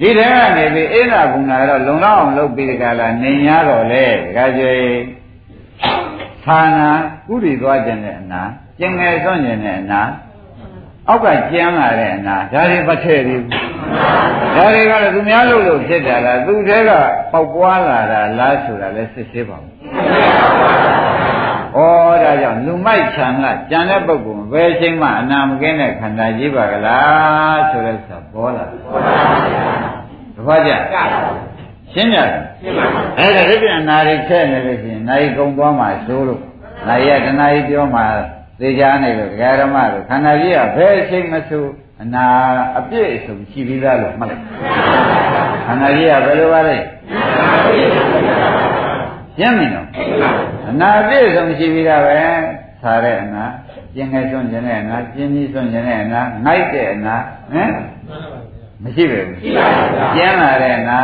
[0.00, 4.72] ဒီထဲကနေပြီးအိနာဘုံနာတော့လုံလောက်အောင်လုပ်ပြီးကြလားနေ냐တော့လေဒကာကျေ
[6.44, 6.88] ဌာနာ
[7.26, 8.42] ကုရီသွားခြင်းနဲ့အနာ
[8.78, 10.02] ကျင်ငယ်ဆွန့်ခြင်းနဲ့အနာ
[11.08, 13.73] အောက်ကကျမ်းလာတဲ့အနာဒါတွေမထည့်သေးဘူး
[14.56, 16.90] ဒါတွေကလည်းသူများလို့လို့ဖြစ်တာလားသူတဲက
[17.32, 19.64] ပေါက်ပွားလာတာလားဆိုတာလဲစစ်ဆေးပါဦး
[21.74, 21.78] ဩ
[22.22, 28.80] ဒါကြောင့်လူမိုက်ခြံကကြံတဲ့ပုဂ္ဂိုလ်ဘယ်ချိန်မှအနာမကင်းတဲ့ခန္ဓာကြီးပါကလားဆိုတဲ့ဆိုပေါ်လာတယ်။
[30.46, 30.70] ဘာကြ
[31.92, 36.42] ရှင်းရတယ်ရှင်းပါပြီအဲ့ဒါဒီပြန်နာရီချက်နေလို့ရှိရင်နာရီကုံသွားမှသိုးလို့
[36.88, 38.00] နာရီကတနာရီပြောမှ
[38.60, 41.64] သေချာနေလို့ဒကာရမတို့ခန္ဓာကြီးကဘယ်အချိန်မဆို
[42.02, 42.24] အနာ
[42.78, 44.42] အပြည့်အစုံရှိပြီးသားလို့မှတ်လိုက်
[45.66, 46.76] ခန္ဓာကြီးကဘယ်လိုပါလဲ
[49.36, 49.88] ရှင်းပြီနော်
[50.68, 52.18] အနာအပြည့်အစုံရှိပြီးသားပဲ
[52.82, 53.44] ဆာတဲ့အနာ
[53.94, 57.16] ကျင်ငယ်စွန့်ခြင်းတဲ့အနာကျင်းပြီးစွန့်ခြင်းတဲ့အနာငိုက်တဲ့အနာ
[57.52, 57.72] ဟမ်
[58.82, 59.38] မရှိပဲဘူး
[60.16, 60.98] ကျင်းလာတဲ့အနာ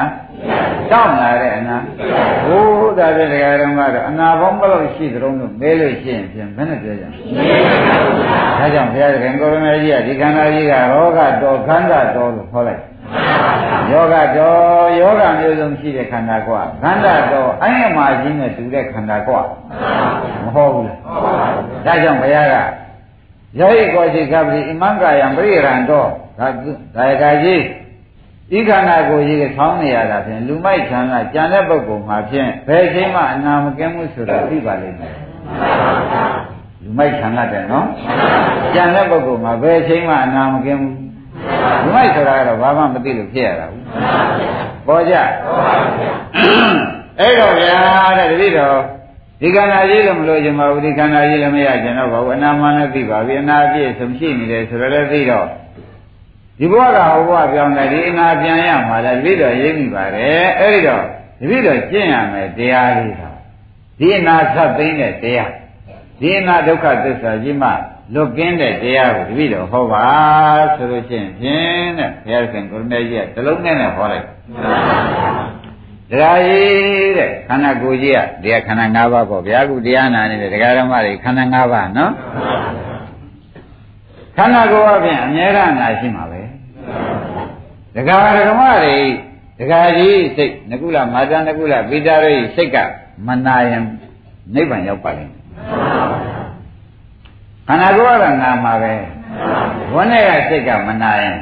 [0.90, 1.76] တောင်းလာတဲ့အနာ
[2.46, 7.56] ဘိုးဒါတဲ့တရားတော်ကတော့အနာပေါင်းဘယ်လောက်ရှိသလုံးလို့မဲလို့ရှိရင်ဖြင့်ဘယ်နဲ့ပြောကြမလဲ
[8.58, 12.82] ဒါကြောင့်ဘုရားခင်ကိုရမေကြီးကဒီခန္ဓာကြီးကရောဂတော်ခန္ဓာတော်လို့ခေါ်လိုက်
[13.92, 19.40] ယောဂတော်ယောဂမျိုးစုံရှိတဲ့ခန္ဓာကွာခန္ဓာတော်အယမကြီးနဲ့တူတဲ့ခန္ဓာကွာ
[20.44, 22.54] မဟုတ်ဘူးဒါကြောင့်ဘုရားက
[23.58, 26.46] ယောဟိကောရှိကပ္ပိဣမံကာယံပရိရံတော်ဒါ
[26.96, 27.62] ဒါယကကြီး
[28.56, 35.14] ဤခန္ဓာကိုယ်ကြီးဆောင်းနေရတာဖြင့်လူမိုက်ဆံကကြံတဲ့ပုဂ္ဂိုလ်မှာဖြင့်ဘယ်ချိန်မှအနာမကင်းမှုဆိုတာသိပါလိမ့်မယ်
[36.82, 37.86] လူမိုက်ဆံတဲ့နော်
[38.74, 40.96] ကြံတဲ့ပုဂ္ဂိုလ်မှာဘယ်ချိန်မှအနာမကင်းဘူး
[41.82, 43.84] လူမိုက်ဆိုတာကတော့ဘာမှမသိလို့ဖြစ်ရတာဘူး
[44.86, 45.14] ပေါ်ကြ
[47.18, 47.78] အဲ့တော့ဗျာ
[48.18, 48.76] တဲ့တတိတော်
[49.40, 55.46] ဒီခန္ဓာကြီးလည်းမလို့ခြင်းပါဘူးဒီခန္ဓာကြီးလည်းမရခြင်းတော့ဘာဘူးအနာမလည်းသိပါပြီအနာအပြည့်ဆုံးရှိနေတယ်ဆိုတော့လည်းသိတော့
[56.60, 61.04] ဒီဘဝကဟောဘဝပြောင်းတယ်ဒီအနာပြန်ရမှာလားတပည့်တော်ရိပ်မိပါတယ်အဲ့ဒီတော့
[61.40, 63.36] တပည့်တော်ကျင့်ရမယ်တရားလေးတော့
[63.98, 65.50] ဒီအနာသတ်သိမ်းတဲ့တရား
[66.20, 67.68] ဒီအနာဒုက္ခသစ္စာကြီးမှ
[68.14, 70.06] လွတ်ကင်းတဲ့တရားကိုတပည့်တော်ဟောပါ
[70.74, 74.26] ဆိုလို့ရှိရင်ဖြင့်တဲ့ဘုရားရှင်ကိုရမေကြီးကတလုံးနဲ့နဲ့ဟောလိုက်
[76.10, 82.12] တရားကြီးတဲ့ခန္ဓာကိုယ်ကြီးကတရားခန္ဓာ၅ပါးပေါ့ဗျာခုတရားနာနေတဲ့တရားဓမ္မတွေခန္ဓာ၅ပါးနော်
[84.36, 86.39] ခန္ဓာကိုယ်အပြင်အမြဲတမ်းနာရှိမှာပဲ
[87.96, 88.96] ဒကာဒကမတွေ
[89.58, 92.76] ဒကာကြီးစိတ်နကုလမာဇာနကုလပိတာရိစိတ်က
[93.26, 93.84] မနာရင်
[94.54, 95.40] နိဗ္ဗာန်ရောက်ပါလိမ့်မယ်
[97.66, 98.94] ခန္ဓာကိုယ်ကနာမှာပဲ
[99.94, 101.36] ဝန်းထဲကစိတ်ကမနာရင်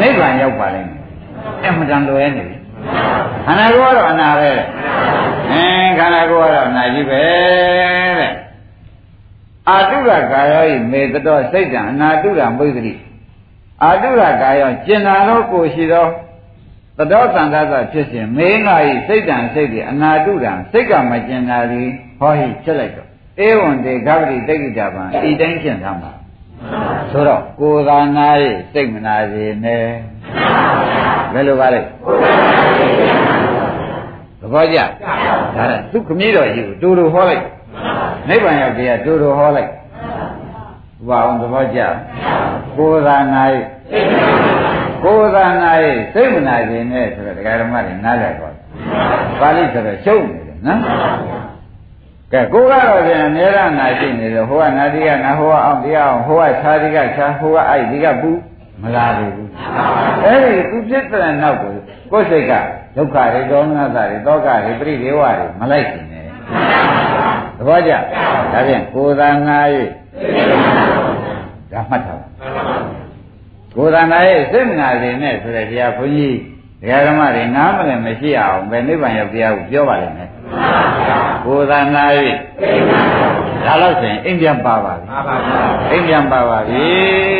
[0.00, 1.02] နိဗ္ဗာန်ရောက်ပါလိမ့်မယ်
[1.64, 2.56] အမှန်တန်လွယ်နေပြီ
[3.46, 4.50] ခန္ဓာကိုယ်ကတော့အနာပဲ
[5.52, 7.22] အင်းခန္ဓာကိုယ်ကတော့အနာကြီးပဲ
[8.18, 8.32] တဲ့
[9.68, 12.94] အာတုရကာယောဤမေတ္တောစိတ်တံအနာတုရမုဒ္ဒတိ
[13.84, 16.06] အာတုရကာယောကျင်နာသောကိုရှိသော
[16.96, 21.88] သတောတန်သသဖြစ်စဉ်မေငါဤစိတ်တံစိတ်ဒီအနာတုရံစိတ်ကမကျင်နာသည်
[22.18, 23.08] ဟောဟိချက်လိုက်တော့
[23.46, 26.12] ဧဝံတေဂဗတိတိတ်ကြပံဤတိုင်းရှင်းသမှာ
[27.10, 28.28] ဆိုတော့ကိုယ်သာနာ၏
[28.72, 29.84] စိတ်မနာစေနဲ့
[31.32, 31.80] ဘယ်လိုပါလဲ
[34.40, 37.44] သဘောကျဒါကသူခမည်းတော်ကြီးကိုတူတူဟောလိုက်
[38.28, 39.72] နိဗ္ဗာန်ရောက်တရားတူတူဟောလိုက်ဥ
[41.08, 41.80] ပအောင်သဘောကျ
[42.78, 43.42] ကိုယ်သာနာ၏
[45.04, 45.70] ကိုယ်သာနာ၏
[46.12, 48.54] စိတ်မနာစေနဲ့ဆိုတော့ဒကာဓမ္မတွေနားလည်သွား
[49.40, 50.80] ပါဠိဆိုတော့ရှုံးနေတယ်နော်
[52.32, 58.30] ကဲကိုကတော့ပြန်အများရနာရှိနေတယ်ဟိုကနာတိကနာဟိုကအောင်ဒီကအောင်ဟိုကခြားဒီကခြားဟိုကအိုက်ဒီကပူ
[58.82, 59.34] မလာဘူး
[60.24, 61.74] အဲ့ဒီသူဖြစ်တဲ့နောက်ကို
[62.12, 62.52] ကိုယ်စိတ်က
[62.96, 66.24] ဒုက္ခတွေဒေါမနတာတွေတောကတွေပြိဒေဝတွေမလိုက်ရှင်နဲ့
[67.58, 67.92] သဘောကျ
[68.52, 69.58] ဒါဖြင့်ကိုယ်သာနာ၍
[71.72, 72.17] ဒါမှတ်ထား
[73.78, 74.18] ကိုယ်သာနာ၍
[74.52, 76.38] စိတ်မနာစေနဲ့ဆိုတဲ့တရားဘုန်းကြီး
[76.82, 80.30] တရားဓမ္မတွေနားမလည်မရှိအောင်ပဲနိဗ္ဗာန်ရောက်တရားကိုပြောပါလိမ့်မယ်
[81.44, 82.04] ကိုယ်သာနာ၍
[83.64, 85.06] ဒါလို့ဆိုရင်အိမ်ပြန်ပါပါပြီ
[85.90, 86.84] အိမ်ပြန်ပါပါပြီ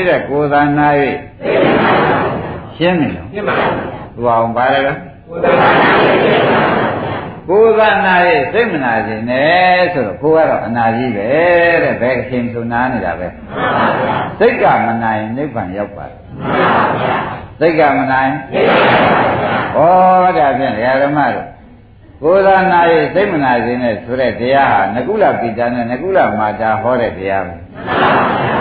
[0.09, 0.89] တဲ့ကိုယ်သာနာ၍
[2.77, 3.75] ရှင်းနေတော့ရှင်းပါဘူး
[4.17, 6.48] ဟိုအောင်ပါလေကိုယ်
[7.79, 8.15] သာနာ၍
[8.53, 11.29] စိတ်မနာခြင်းနဲ့ဆိုတော့ကိုယ်ကတော့အနာကြီးပဲ
[11.83, 13.29] တဲ့ဘယ်အချိန်ဆိုနာနေတာပဲ
[14.39, 16.19] စိတ်ကမနာရင်နိဗ္ဗာန်ရောက်ပါတယ်
[17.61, 18.31] စိတ်ကမနိုင်
[19.77, 19.79] ဩ
[20.39, 21.47] ဒါဖြင့်ဓမ္မတို့
[22.23, 22.81] ကိုယ်သာနာ၍
[23.15, 27.55] စိတ်မနာခြင်းနဲ့ဆိုတဲ့တရားဟာနကုလပိတာနဲ့နကုလမာတာဟောတဲ့တရားပဲ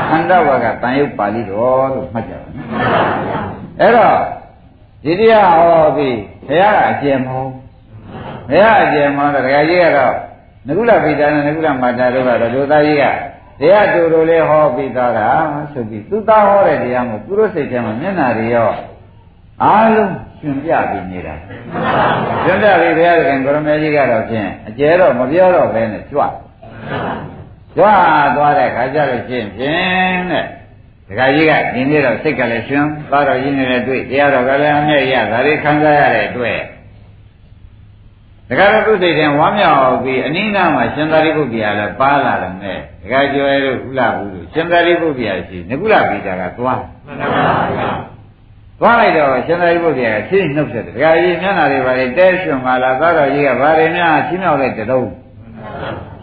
[0.10, 2.67] ခန္ဓာဝကတန်ရုပ်ပါဠိတော်လို့မှတ်ကြပါနော်
[3.82, 4.17] အဲ့တော့
[5.04, 7.52] ဒီတရားဟောပြီးဘုရားကအကျဉ်းမဟုတ်
[8.49, 10.13] ဘုရားအကျဉ်းမဟုတ်တော့ဒကာကြီးကတော့
[10.67, 13.05] နကုလပိတာနဲ့နကုလမာတာတို့ကတော့ဒုသားကြီးက
[13.60, 15.27] တရားတူတူလေးဟောပြီးသားတာ
[15.73, 18.69] ဆိုပြီးသူသားဟောတဲ့တရားကိုသူတို့စိတ်ထဲမှာမျက်နာတွေရော
[19.63, 21.36] အားလုံးရှင်ပြပြီးနေတာ
[22.43, 26.21] ရှင်ပြပြီးဘုရားခင်ကိုရမေကြီးကတော့ဖြင့်အကျဲတော့မပြောတော့ဘဲနဲ့ကြွ
[27.75, 27.86] ကြွ
[28.36, 30.45] သွားတဲ့ခါကျလို့ရှိရင်ဖြင့်တဲ့
[31.07, 36.60] ဒကာကြီးကဒီနေ့တော့စိတ်ကလည်းရှင်သားတော်ကြီးနေတဲ့တွေ့တရားတော်ကလည်းအမြဲရဒါတွေခံစားရတဲ့အတွက်
[38.49, 47.91] ဒကာတော်သူစိတ်ထဲဝမ်းမြောက်ပြီးအနိနာမှာရှင်သာရိပုတ္တရာလည်းပါလာတယ်နဲ့ဒကာကျော်ရဲ့တို့ကုလဘူးတို့ရှင်သာရိပုတ္တရာရှိငကုလပိတာကသွားမှန်ပါဗျာ
[48.79, 55.07] သွားလိုက်တော့ရှင်သာရိပုတ္တရာကရှင်းနှုတ်ဆက်တယ်ဒကာကြီးမျက်နှာတွေပါလေတဲရွှွန်ပါလားသာတော်ကြီးကဗာရင်များချင်းမြောက်လိုက်တဲ့တော့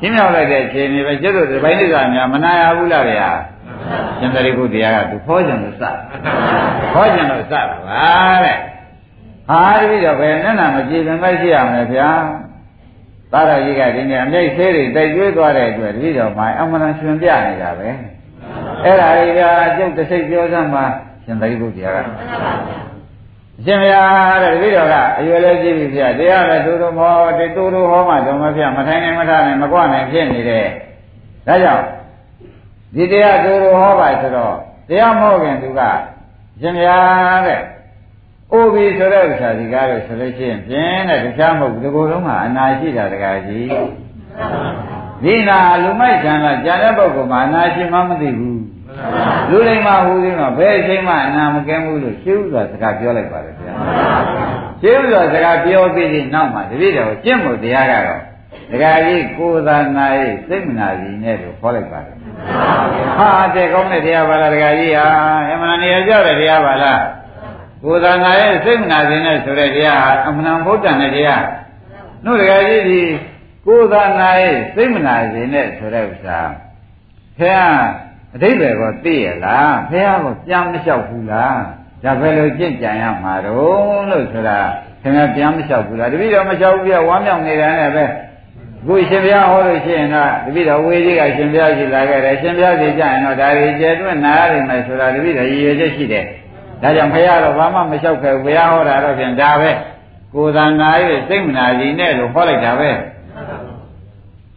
[0.01, 3.31] ချင်းမြောက်လိုက်တဲ့အချိန်တွေပဲကျွတ်တို့ဒီပိုင်းတွေကများမနာရဘူးလားဗျာ
[4.19, 5.83] ရှင်သာရိပုတ္တရာကသူခေါ်ကြံလို့စ
[6.93, 8.07] ခေါ်ကြံလို့စတာပါ
[8.45, 8.57] တဲ့
[9.49, 12.11] ဟာတပည့်တော့ဘယ်နဲ့နာမကြည်ပင်မရှိရမယ်ဗျာ
[13.33, 17.89] သာရကြီးကဒီနေ့အမြိတ်သေးတွေတိုက်ကျွေးသွားတဲ့အတွက်တပည့်တော်မှအမှန်တန်ရှင်ပြနေတာပဲ
[18.85, 20.85] အဲ့ဒါကြီးကအကျုပ်တစ်စိတ်ပြောစမ်းမှာ
[21.25, 21.99] ရှင်သာရိပုတ္တရာက
[23.59, 30.67] အရှင်ဘုရားတဲ့တပည့်တော်ကအရွယ်လေးကြည့်ပြီဗျာတရားလည်းတူတူမောတေတူတူဟောမှတော့မပြမထိုင်နိုင်မထားနိုင်မကွနိုင်ဖြစ်နေတယ်
[31.47, 31.85] ဒါကြောင့်
[32.95, 34.55] ဒီတရားတူတူဟောပါဆိုတော့
[34.89, 35.81] တရားမဟုတ်ခင်သူက
[36.61, 37.61] ရှင်ဘုရားတဲ့
[38.53, 43.69] အိုပြီဆိုတဲ့ဥစ္စာဒီကားလို့ဆိုလို့ရှိရင်ပြင်းတဲ့တခြားမဟုတ်ဘူးဒီကိုယ်လုံးကအနာရှိတာတကားကြီး
[45.23, 48.63] ဒီနာလူမိုက်ဆံကကြာတဲ့ပုဂ္ဂိုလ်မှာအနာရှိမှမသိဘူး
[49.51, 53.73] လူလိမ္မာဟူသေးတော့ဘယ်အချိန်မှအနာမကင်းဘူးလို့ရှင်းဥစွာစကားပြောလိုက်ပါလေဗျာ
[54.81, 58.21] ရှင်းဥစွာစကားပြောပြီးဒီနောက်မှာတပည့်တော်ကျင့်ဖို့တရားကတော့
[58.71, 62.13] ဒကာကြီးကိုယ်သာနာရေးစိတ်မနာစီနဲ့လို့ခေါ်လိုက်ပါလေ
[63.19, 65.07] ဟာတဲ့ကောင်းတဲ့တရားပါလားဒကာကြီးဟာ
[65.51, 67.01] အမှန်တရားကြောက်တဲ့တရားပါလား
[67.85, 71.45] ကိုယ်သာနာရဲ့စိတ်မနာခြင်းနဲ့ဆိုတဲ့တရားဟာအမှန်ဘုဒ္ဓနဲ့တရား
[72.25, 73.03] နှုတ်တကယ်ကြီးဒီ
[73.67, 76.39] ကိုယ်သာနာရဲ့စိတ်မနာခြင်းနဲ့ဆိုတဲ့ဥစ္စာ
[77.39, 77.57] ဖះ
[78.35, 81.59] အတိတ်ပဲကောသိရလားဖះကောပြန်မလျှောက်ဘူးလား
[82.05, 84.59] ဒါပဲလို့ကြင့်ကြံရမှာတော့လို့ဆိုတာ
[85.03, 88.05] ခင်ဗျာပြန်မလျှောက်ဘူးလားတပည့်တော်မလျှောက်ဘူးပြဝမ်းမြောက်နေတာနဲ့ပဲ
[88.87, 96.25] ကိုရှင်ဘုရားဟောလို့ရှိရင်တော့တပည့်တော်ဝေကြီးကရှင်ဘုရားရှိလာခဲ့တယ်ရှင်ဘုရားရှိကြရင်တော့ဒါတွေကျဲတွင်းနားရမယ်ဆိုတာတပည့်တော်ရည်ရွယ်ချက်ရှိတယ်
[96.83, 99.71] ဒါကြောင့်ဘုရားတော့ဘာမှမလျှောက်ခဲ့ဘူးဘုရားဟောတာတော့ဖြင့်ဒါပဲ
[100.35, 100.91] ကိုယ်သာနာ၍
[101.29, 102.91] စိတ်မနာစီနဲ့လို့ဟောလိုက်တာပဲ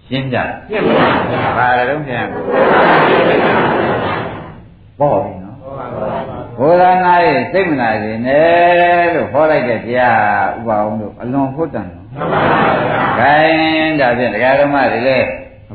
[0.07, 0.37] ရှင်းကြ
[0.69, 0.95] ရှင်းပါ
[1.29, 2.25] ဗျာဘာလည်းဖြင့်
[4.99, 5.55] ပေါ့ပြီနော်
[6.59, 7.13] ဘုရားနာ၍
[7.51, 12.41] စိတ်မနာစီနဲ့လို့ဟောလိုက်တဲ့တရားဥပအောင်လို့အလွန်ဟုတ်တယ်နော်မှန်ပါ
[12.83, 15.27] ဗျာခိုင်းဒါဖြင့်တရားဓမ္မတွေလည်း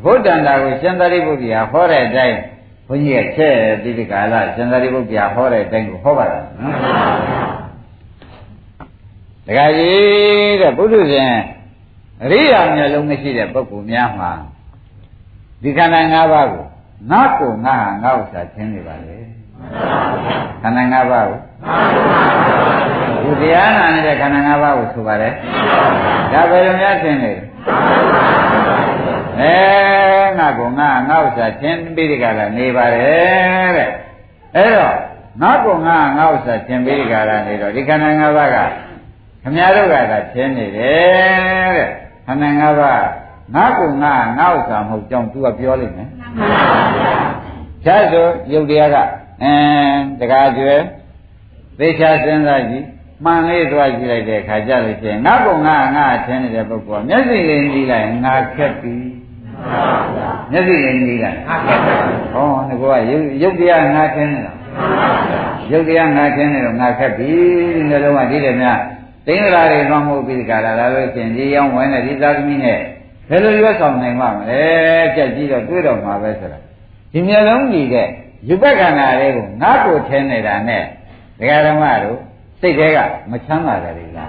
[0.05, 2.39] ဘုဒ္ဓံတာကိုရှင်သာရိပုတ္တရာဟောတဲ့အတိုင်း
[2.87, 6.77] ဘုန်းကြီးကချက်တိတိကာလရှင်သာရိပုတ္တရာဟောတဲ့အတိုင်းကိုဟောပါလားနော်
[9.47, 11.33] တခါကြီးတဲ့ပုထုဇဉ်
[12.23, 14.33] အရိယာမျိုးလုံးမရှိတဲ့ပုဂ္ဂိုလ်များမှာ
[15.63, 16.65] ဒီခန္ဓာ၅ပါးကို
[17.11, 19.17] ငါ့ကိုငါဟာငါ့ဥစ္စာချင်းနေပါလေ
[20.63, 25.33] ခန္ဓာ၅ပါးကိုဒီတရားနာနေတဲ့ခန္ဓာ၅ပါးကိုဆိုပါတယ်
[26.33, 27.33] ဒါဘယ်လိုများထင်လဲ
[29.41, 29.55] အဲ
[30.39, 33.91] ငါကငါငါဥစ္စာချင်းပြီးဒီကလာနေပါတယ်တဲ့
[34.57, 34.95] အဲ့တော့
[35.43, 38.57] ငါကငါငါဥစ္စာချင်းပြီးဒီကလာနေတော့ဒီခန္ဓာ၅ပါးက
[39.43, 41.89] ခမည်းတော်ကသာချင်းနေတယ်တဲ့
[42.27, 43.05] ခန္ဓာ၅ပါး
[43.55, 46.49] ငါကငါငါဥစ္စာမဟုတ်ကြောင်းသူကပြောလိမ့်မယ်မှန်ပါ
[46.97, 47.23] ဗျာ။
[47.87, 48.97] ဒါဆိုယုတ်တရားက
[49.43, 50.75] အင်းတကားကျွဲ
[51.79, 52.87] သေချာစဉ်းစားကြည့်
[53.25, 58.95] မှန်လေးသွားကြည့်လိုက်တဲ့အခါကျလို့ရှိရင်ငါကငါငါထင်းနေတဲ့ပုဂ္ဂိုလ်မျက်စိလေးကြည့်လိုက်ငါခက်ပြီ
[60.53, 61.37] မျက်စိရင်ကြီးလား
[62.35, 62.95] ဟောဒီကောက
[63.43, 64.53] ရုပ်တရားငါခင်းနေတာ
[65.73, 67.31] ရုပ်တရားငါခင်းနေတော့ငါခက်ပြီ
[67.75, 68.79] ဒီနှလုံးကဒီတယ်များ
[69.27, 72.79] သိင်္ဂလာတွေလွန်မှုပြီးဒီကလာလာလို့ရှင်ဒီရောင်းဝင်တဲ့ဒီသာသမီနဲ့
[73.29, 74.63] ဘယ်လိုရွတ်ဆောင်နိုင်မှာမလဲ
[75.17, 76.59] ကြက်ကြီးတော့တွေးတော့မှာပဲဆိုတာ
[77.13, 78.09] ဒီမျက်လုံးကြီးတဲ့
[78.49, 80.83] ယူပက္ခဏာလေးကိုငါ့ကိုထင်းနေတာနဲ့
[81.39, 82.19] ဒကာဓမ္မတို့
[82.61, 82.99] စိတ်သေးက
[83.31, 84.29] မချမ်းသာတယ်လေလား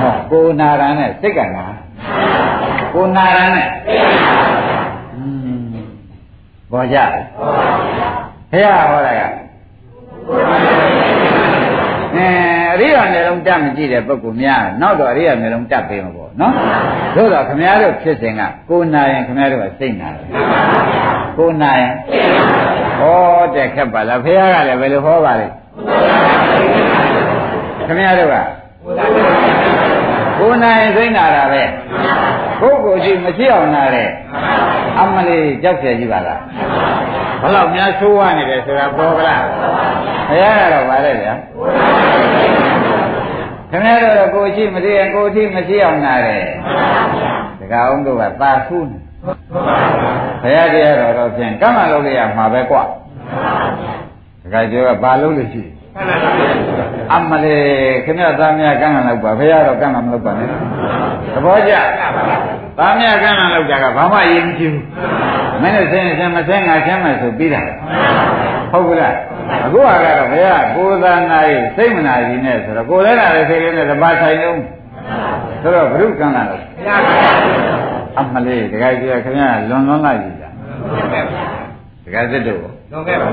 [0.00, 1.64] ဟောကိုနာရန်နဲ့စိတ်ကနာ
[2.92, 3.68] ကိုနာရန်နဲ့
[5.16, 5.24] อื
[5.60, 5.74] ม
[6.72, 6.96] ဘောကြ
[8.50, 9.20] ဘုရားဟောတာက
[12.16, 12.26] အဲ
[12.72, 16.52] အရိယာမျိုးလုံးတတ်မကြည့်တဲ့ပုဂ္ဂိုလ်များနောက်တော့အရိယာမျိုးလုံးတတ်ပေးမှာပေါ့နော်
[17.16, 20.26] သို့တော့ခမည်းတော်ဖြစ်စဉ်ကကိုနာရင်ခမည်းတော်ကစိတ်နာတယ်
[21.38, 21.94] ကိုနာရင်
[22.98, 25.46] ဟောတဲ့ခက်ပါလားဘုရားကလည်းဘယ်လိုဟောပါလဲ
[27.86, 28.36] ခမည်းတော်က
[30.40, 31.62] ကိုနိုင်စိမ့်လာတာပဲ
[32.60, 34.10] ကိုကိုရှိမရှိအောင်လာတယ်
[34.98, 36.40] အမလေးကြောက်ရကြီးပါလား
[37.42, 39.42] ဘလောက်များဆိုးဝါနေတယ်ဆိုတာပေါ်ကလား
[40.28, 41.34] ဘုရားကတော့ပါလေဗျာ
[43.70, 46.44] ခင်ဗျားတို့ကကိုရှိမရှိရင်ကိုရှိမရှိအောင်လာတယ်
[47.60, 48.98] တကအောင်တို့ကသာခုနေ
[50.42, 52.82] ဘုရားတရားတော်တော့ဖြင့်ကမ္မလုပ်ရမှာပဲကွာ
[54.42, 55.79] တကယ်ကျော်ကပါလို့လို့ရှိတယ်
[57.14, 57.64] အမလေး
[58.04, 60.48] ခင်ဗျားသားများကံကံလောက်ပါဘုရားတော့ကံကံမလုပ်ပါနဲ့
[61.34, 61.72] သဘောကျ
[62.78, 64.84] သားများကံကံလောက်တာကဘာမှယဉ်ကြည့်ဘူး
[65.62, 67.62] မင်းတို့ဆင်းဆင်းမဆင်းငါဆင်းမယ်ဆိုပြီးတာ
[68.72, 69.14] ဟုတ်ကလား
[69.64, 74.60] အခုကတော့ဘုရားကိုယ်သာနာရေးစိတ်မနာကြီးနဲ့ဆိုတော့ကိုယ်လည်းနာတယ်စိတ်လည်းနဲ့တပါဆိုင်လုံး
[75.62, 76.62] ဆိုတော့ဘုရုကံလာလို့
[78.18, 80.54] အမလေးတခါကြီးခင်ဗျာလွန်လွန်လိုက်ပြီလား
[82.04, 83.28] တခါစစ်တို့ လွန်ခဲ့ပါ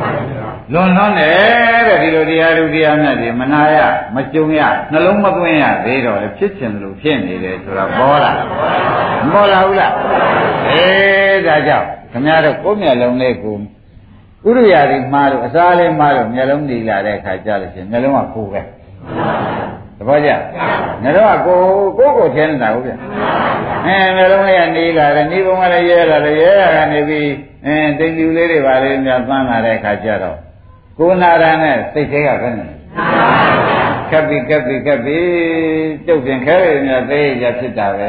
[0.74, 3.78] လွန်လွန်တယ်တဲ့ဒီလိုတရားလူတရားမြတ်တွေမနာရ
[4.15, 8.32] မကြုံရနှလုံးမသွင်းရသေးတော့လေဖြစ်ချင်တယ်လို့ဖြစ်နေတယ်ဆိုတာပေါ်လာ
[9.26, 9.93] မပေါ်လာဘူးလား
[10.70, 13.56] အေးဒါကြောင့်ခင်ဗျားတို့ကိုယ်မျက်လုံးလေးကို
[14.48, 18.62] ဥရိယာတွေမှားလို့အစားလေးမှားလို့မျက်လုံးဒီလာတဲ့အခါကျလို့ရှိရင်မျက်လုံးကကိုယ်ပဲ
[19.98, 20.30] သဘောကျ
[21.02, 22.91] မျက်လုံးကကိုယ်ကိုယ်ကိုထင်းနေတာဟုတ်ဗျ
[23.86, 27.28] အဲမျက်လုံးလေးကနေလာတယ်နေပုံကလည်းရဲလာတယ်ရဲရကနေပြီး
[27.67, 30.38] အဲတိမ်ပြူလေးတွေပါလေများသမ်းလာတဲ့အခါကျတော့
[30.97, 32.71] ကိုယ်နာရနဲ့စိတ်သေးကဘယ်နဲ့
[34.12, 35.27] ကပ်ပြီးကပ်ပြီးကပ်ပြီး
[36.08, 38.08] တုတ်ပြင်ခဲရည်များသေးရဖြစ်တာပဲ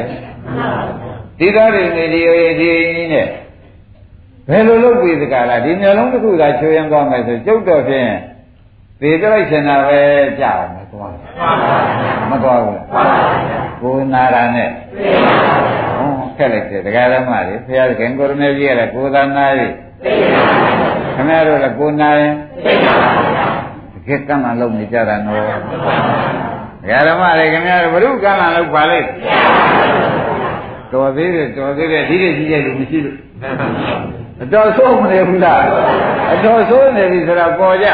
[1.39, 2.71] ဒီသားတွေနေဒီရေဒီ
[3.13, 3.27] နဲ့
[4.49, 8.11] ဘယ်လိုလုပ်ပြီးသကလားဒီမျိုးလုံးတစ်ခုသာချိုးရင်သွားမယ်ဆိုကျုပ်တော့ဖြင့်
[9.01, 10.01] သေကြလိုက်ရှင်တာပဲ
[10.39, 11.13] ကြာမယ်သွား
[12.29, 12.81] မသွားဘူး
[13.81, 15.78] ကိုနာရနဲ့ဟော
[16.39, 19.67] ခက်လိုက်တယ်တရားဓမ္မတွေဘုရားခင်ကိုရမေကြီးကလည်းကိုသာနာရီ
[21.15, 22.33] ခင်ဗျားတို့လည်းကိုနာရင်
[23.93, 25.41] တကယ်ကံမှလုံးနေကြတာနော်
[26.83, 29.07] တရားဓမ္မတွေခင်ဗျားတို့ဘုရုကံမှလုံးပါလိုက်
[30.91, 33.17] တော်သေးတယ်တော်သေးတယ်ဒီလိုကြီးရဲ့လူမရှိလို့
[34.43, 35.61] အတော်ဆိုးမနေဘူးလား
[36.33, 37.93] အတော်ဆိုးနေပြီဆိုတော့ပေါ်ကြအ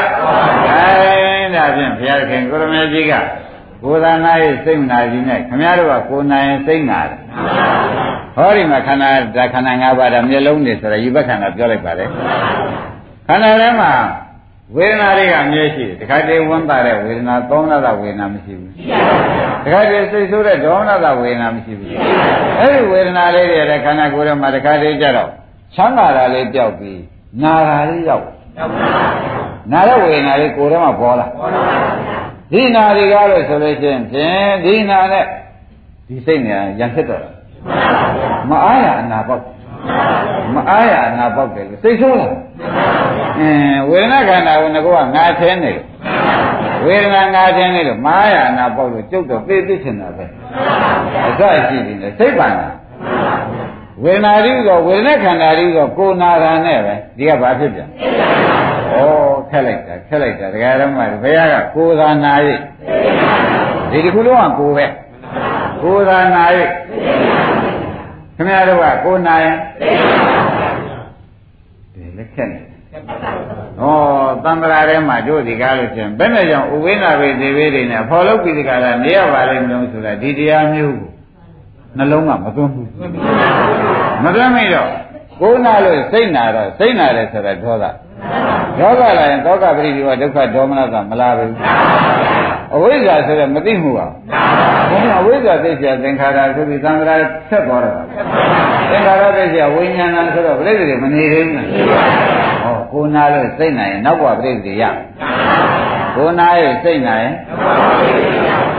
[1.54, 3.12] ဒါဖြင့်ဘုရားခင်ကိုရမေကြီးက
[3.82, 7.18] ကိုယ်သာနာရဲ့စိတ်နာကြီးနဲ့ခမည်းတော်ကကိုယ်နာရင်စိတ်နာတယ်
[8.36, 12.04] ဟောဒီမှာခန္ဓာဒါခန္ဓာ၅ပါးဒါမျက်လုံးနေဆိုတော့ယူဘခန္ဓာပြောလိုက်ပါလေ
[13.28, 13.92] ခန္ဓာထဲမှာ
[14.76, 18.72] ဝေဒနာတွေကအမြဲရှိတယ်တခါတည်းဝမ်းပါတဲ့ဝေဒနာသောမနာဝေဒနာမရှိဘူး
[19.64, 21.90] တခါတည်းစိတ်ဆိုးတဲ့ဒေါမနာဝေဒနာမရှိဘူး
[22.60, 25.30] အဲဒီဝေဒနာလေးတွေတဲ့ခန္ဓာကိုယ်ထဲမှာတခါတည်းကြတော့
[25.74, 27.00] ချမ်းသာတာလေးပြောက်ပြီး
[27.42, 28.24] နာတာလေးရောက်
[29.72, 31.26] နာတဲ့ဝေဒနာလေးကိုယ်ထဲမှာပေါ်လာ
[32.52, 35.24] ဒီနာတွေကားလို့ဆိုလို့ချင်းဖြင့်ဒီနာနဲ့
[36.08, 37.35] ဒီစိတ်ညာရံဖြစ်တော့
[38.50, 39.42] မအားရအနာပေါက်
[40.54, 42.28] မအားရအနာပေါက်တယ်လို့စိတ်ဆိုးလာ
[43.38, 45.86] အင်းဝေဒနာခန္ဓာကိုငကောကငါဆင်းနေလို့
[46.86, 50.24] ဝေဒနာငါဆင်းနေလို့မအားရအနာပေါက်လို့ကျုပ်တော့သိသိချင်တာပဲ
[51.28, 52.68] အစရှိနေတယ်စိတ်ပါနာ
[54.02, 57.88] ဝေဒနာရီတော့ဝေဒနာခန္ဓာရီတော့ကိုနာတာနဲ့ပဲဒီကဘာဖြစ်ပြန်
[58.92, 58.98] ဩ
[59.50, 62.54] ခက်လိုက်တာခက်လိုက်တာဒကာရမဘုရားကကိုသာနာရိ
[63.90, 64.86] ဒီဒီခုလုံးကကိုပဲ
[65.82, 66.64] ကိုသာနာရိ
[68.36, 69.56] ခင်ဗျားတို့ကကိုနာရင်
[71.94, 72.60] ဒီလက်ခက်နေ
[73.80, 73.84] ဩ
[74.44, 81.10] သံဃာထဲမှာတို့ဒီကားလို့ရှင်ဘယ်နဲ့ကြောင့်ဥဝိနာဘေဒေဝေတွေနဲ့ဖော်လို့ပြီးဒီကားလာနေရပါလိမ့်မလို့ဆိုတာဒီတရားမျိုးကို
[81.96, 82.88] နှလုံးကမသွင်းဘူး
[84.24, 84.90] မသွင်းမိတော့
[85.40, 87.84] ကိုနာလို့စိတ်နာတော့စိတ်နာတယ်ဆိုတာဒေါသ
[88.78, 91.52] ဒေါသလာရင်သောကပရိဒီဝဒုက္ခဒေါမနကမလာဘူး
[92.74, 94.06] အဝိဇ္ဇာဆိုတော့မသိမှုပါ
[94.90, 97.14] ဘုန်းကအဝိဇ္ဇာသိစရာသင်္ခါရဆိုပြီးသံဃာ
[97.48, 97.96] ဆက်သွားတော့
[98.90, 101.64] သင်္ခါရသိစရာဝိညာဏဆိုတော့ပြိဿတွေမနေသေးဘူး။
[102.62, 104.84] ဟောကိုနာလို့စိတ်နိုင်ရင်နောက်ဘဝပြိဿတွေရ။
[106.16, 107.34] ကိုနာရဲ့စိတ်နိုင်ရင်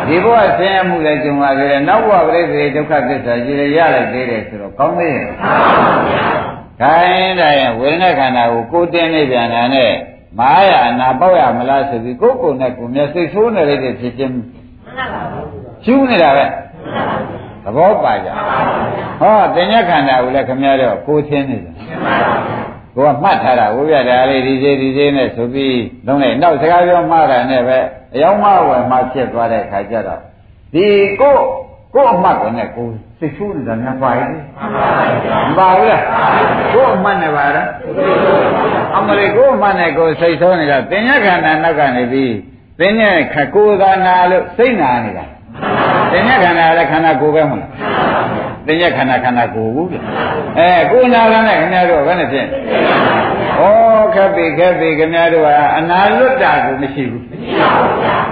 [0.08, 5.28] ဒီဘဝဆင်းရဲမှုလည်းကြုံလာကြတယ်နောက်ဘဝပြိဿတွေဒုက္ခသစ္စာကြီးရလိုက်သေးတယ်ဆိုတော့ကောင်းသေးရဲ့။
[6.82, 9.91] ခိုင်းတိုင်းဝေဒနာခန္ဓာကိုကိုတင်းနေပြန်တာနဲ့
[10.39, 15.46] မာရအနာပေါက်ရမလားဆိုပြီးကိုယ်ကိုယ်နဲ့ကိုယ်မျက်စိဆိုးနေလိုက်တဲ့ဖြစ်ခြင်းမှန်ပါပါ
[15.88, 16.45] ရှူးနေတာပဲ
[17.63, 18.29] သဘောပါကြ
[19.19, 21.73] ဟောတင်ညခန္ဓာကိုလည်းခမရတော့ကိုချင်းနေတယ်
[22.95, 27.77] ကိုကမှတ်ထားတာဝိရဒါလေးဒီစေဒီစေနဲ့ဆိုပြီးလုံးလိုက်နောက်စကားပြောမှတာနဲ့ပဲ
[28.13, 30.21] အယောင်းမဝယ်မှဖြစ်သွားတဲ့ခါကျတော့
[30.73, 30.85] ဒီ
[31.21, 31.35] ကို
[31.93, 32.88] ကိုအမှတ်ကနဲ့ကို
[33.19, 36.03] စိတ်ဆိုးနေတာများပါရဲ့မပါဘူးလား
[36.73, 37.67] ကိုအမှတ်နဲ့ပါလား
[38.97, 42.33] အမလေးကိုအမှတ်နဲ့ကိုစိတ်ဆိုးနေတာတင်ညခန္ဓာနောက်ကနေပြီး
[42.79, 43.01] တင်ည
[43.33, 45.25] ခကိုယ်သာနာလို့စိတ်နာနေတာ
[46.12, 47.72] တင်ညခန္ဓာလည်းခန္ဓာကိုယ်ပဲမဟုတ်လား
[48.68, 49.95] တင်ညခန္ဓာခန္ဓာကိုယ်ဘူးပြ
[50.58, 52.45] အဲကိုယ်နာကနဲ့ခင်ဗျားတို့ဘယ်နဲ့ဖြစ်
[53.60, 53.62] ဩ
[54.16, 57.70] ခက်ပြီခက်ပြီခင်ဗျားတို့ကအနာလွတ်တာကိုမရှိဘူးမရှိပါ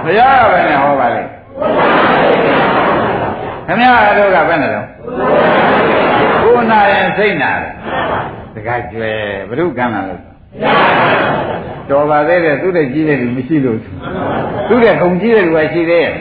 [0.04, 1.22] ဘူးဗျာမရဘဲနဲ့ဟောပါလေ
[3.66, 4.86] ခင်ဗျားတို့ကဘယ်နဲ့တော့
[6.42, 7.72] ကိုယ်နာရင်စိတ်နာတယ်
[8.54, 9.10] တခါကျွဲ
[9.48, 10.22] ဘုရုကံလာလို့
[11.89, 13.79] တော်ပါသေးတယ်သူတဲ့ကြီးတဲ့လူမရှိလို့
[14.67, 16.11] သူတဲ့ခုံကြီးတဲ့လူကရှိသေးရဲ့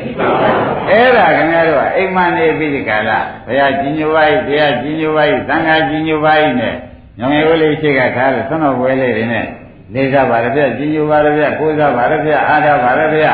[0.90, 6.74] အဲ့ဒါခင်ဗျားတို့ကအိမ်မနေပြီးဒီကလာဘုရားကြီးညိုပါ යි တရားကြီးညိုပါ යි သံဃာကြီးညိုပါ යි နဲ့
[7.18, 9.46] ညောင်ရိုးလေးရှိကထားလို့သွန်တော်ပွဲလေးတွေနဲ့
[9.94, 13.26] လေးစားပါရဗျကြီးညိုပါရဗျကိုးစားပါရဗျအားထားပါရဗျ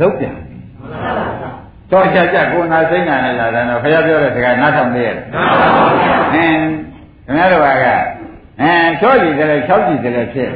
[0.00, 0.34] လုတ်ပြန်
[1.92, 5.16] တော်ကြကြကိုနာစိတ်နာနဲ့လာတယ်တော့ဘုရားပြောတဲ့စကားနားထောင်သေးရဲ့
[6.34, 6.62] အင်း
[7.26, 7.86] ခင်ဗျားတို့က
[8.61, 10.49] အဲချောကြည့်တယ်လေ၆ကြည့်တယ်လေဖြစ်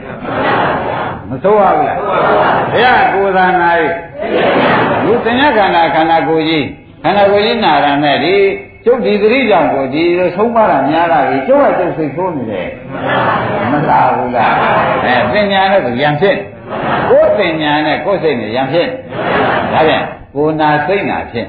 [1.30, 1.98] မစိုးရဘူးလား
[2.72, 3.70] ဘုရားကိုယ်သာနာ၍
[5.06, 6.66] လူသင်္ညခန္ဓာခန္ဓာကိုယ်ကြီး
[7.04, 8.36] ခန္ဓာကိုယ်ကြီးနာရမယ်ဒီ
[8.86, 12.70] ကျုပ်ဒီသတိကြောင့်ကိုဒီလိုဆုံးမတာများလာပြီကျုပ်ကကျုပ်စိတ်ဆိုးနေတယ်
[13.72, 14.54] မလားဘူးလား
[15.06, 16.38] အဲပညာနဲ့ကိုရံဖြစ်
[17.10, 18.88] ကိုယ်ပညာနဲ့ကိုယ်စိတ်နဲ့ရံဖြစ်
[19.74, 20.04] ဒါပြန်
[20.36, 21.48] ကိုယ်နာစိတ်နာဖြစ်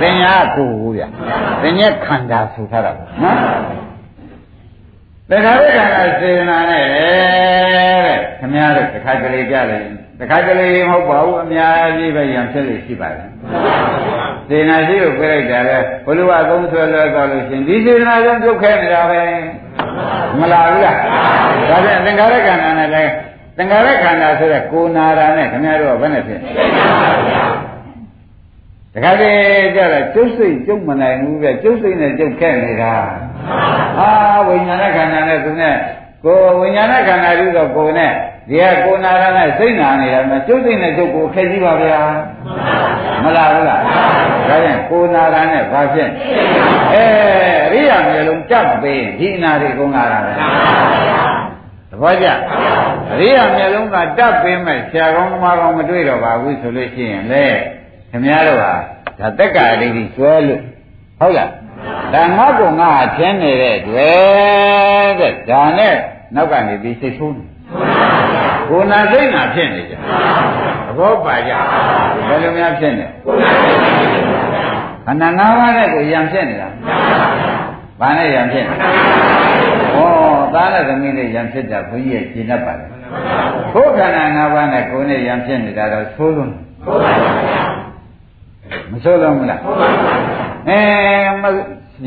[0.00, 1.04] ပညာကိုယ်ဘူးဗျ
[1.62, 2.92] ပညာခန္ဓာဆိုထားတာ
[3.22, 3.38] နော်
[5.30, 5.80] တခါတည်းက
[6.20, 9.84] စေနာနဲ့တဲ့ခမည်းတော်တခါကလေးကြတယ်
[10.20, 13.30] တခါကလေးမဟုတ်ပါဘူးအများကြီးပဲရံဖြစ်လို့ရှိပါတယ်
[14.48, 19.22] စေနာရှိကိုပြလိုက်တာလေဘုလိုအသုံးဆွဲလွှဲသွားလို့ရှင်ဒီစေနာကြောင့်ပြုတ်ခဲနေတာပဲ
[20.38, 20.96] မလားဘူးလား
[21.70, 23.12] ဒါပြန်သင်္ခါရခန္ဓာနဲ့လည်း
[23.56, 26.40] သင်္ခါရခန္ဓာဆိုတဲ့ကိုနာတာနဲ့ခမည်းတော်ကဘယ်နဲ့ဖြစ်
[28.94, 32.94] တခါတည်းကြတော့ကျုပ်စိတ်ကျုပ်မနိုင်ဘူးပဲကျုပ်စိတ်နဲ့ကျုပ်ခဲ့နေတာ
[33.96, 34.10] ဟာ
[34.46, 35.74] ဝိညာဏခန္ဓာနဲ့သူနဲ့
[36.24, 38.12] ကိုဝိညာဏခန္ဓာပြီးတော့ကိုနဲ့
[38.48, 42.00] ဒီကကိုနာရနဲ့စိတ်နာနေတာမှကျုပ်စိတ်နဲ့ကျုပ်ကိုခဲကြည့်ပါဗျာ
[43.22, 43.96] မလားဘူးလားဒါ
[44.48, 46.10] ကြောင့်ကိုနာရနဲ့ဘာဖြစ်
[46.92, 47.04] အဲ
[47.66, 50.32] အရိယာမျိုးလုံးကြပ်ပေးဒီအနာတွေကုန်လာတာပဲ
[51.90, 52.26] သဘောကျ
[53.12, 57.46] အရိယာမျိုးလုံးကတတ်ပေးမဲ့ဆရာကောင်းသမားကောင်းမတွေ့တော့ပါဘူးဆိုလို့ရှိရင်လေ
[58.10, 58.72] ခင်ဗျားတို့ဟာ
[59.18, 60.60] ဒါတက်ကာရိတိကျွဲလို့
[61.20, 61.50] ဟုတ်လား
[62.14, 65.94] ဒါငါ့ကိုငါအချင်းနေတဲ့တွေ့တဲ့ဒါနဲ့
[66.34, 67.44] နောက်ကနေပြီးစိတ်ဆိုးနေ
[68.68, 69.98] ကိုနာစိတ်နာဖြစ်နေကြသ
[70.98, 71.52] ဘောပါကြ
[72.28, 73.06] ဘယ်လိုများဖြစ်နေ
[75.06, 76.68] ခန္ဓာ၅ပါးနဲ့ကိုယံဖြစ်နေတာ
[78.00, 79.98] ဘာနဲ့ယံဖြစ်နေဩ
[80.54, 82.88] သားနဲ့သမီးနဲ့ယံဖြစ်တာဘုန်းကြီးရဲ့ရှင်းတတ်ပါတယ်
[83.72, 86.52] ဘုခန္ဓာ၅ပါးနဲ့ကိုယ်နဲ့ယံဖြစ်နေတာတော့သိုးလုံး
[88.90, 89.60] မဆိုးလုံးဘူးလား
[90.68, 90.78] အဲ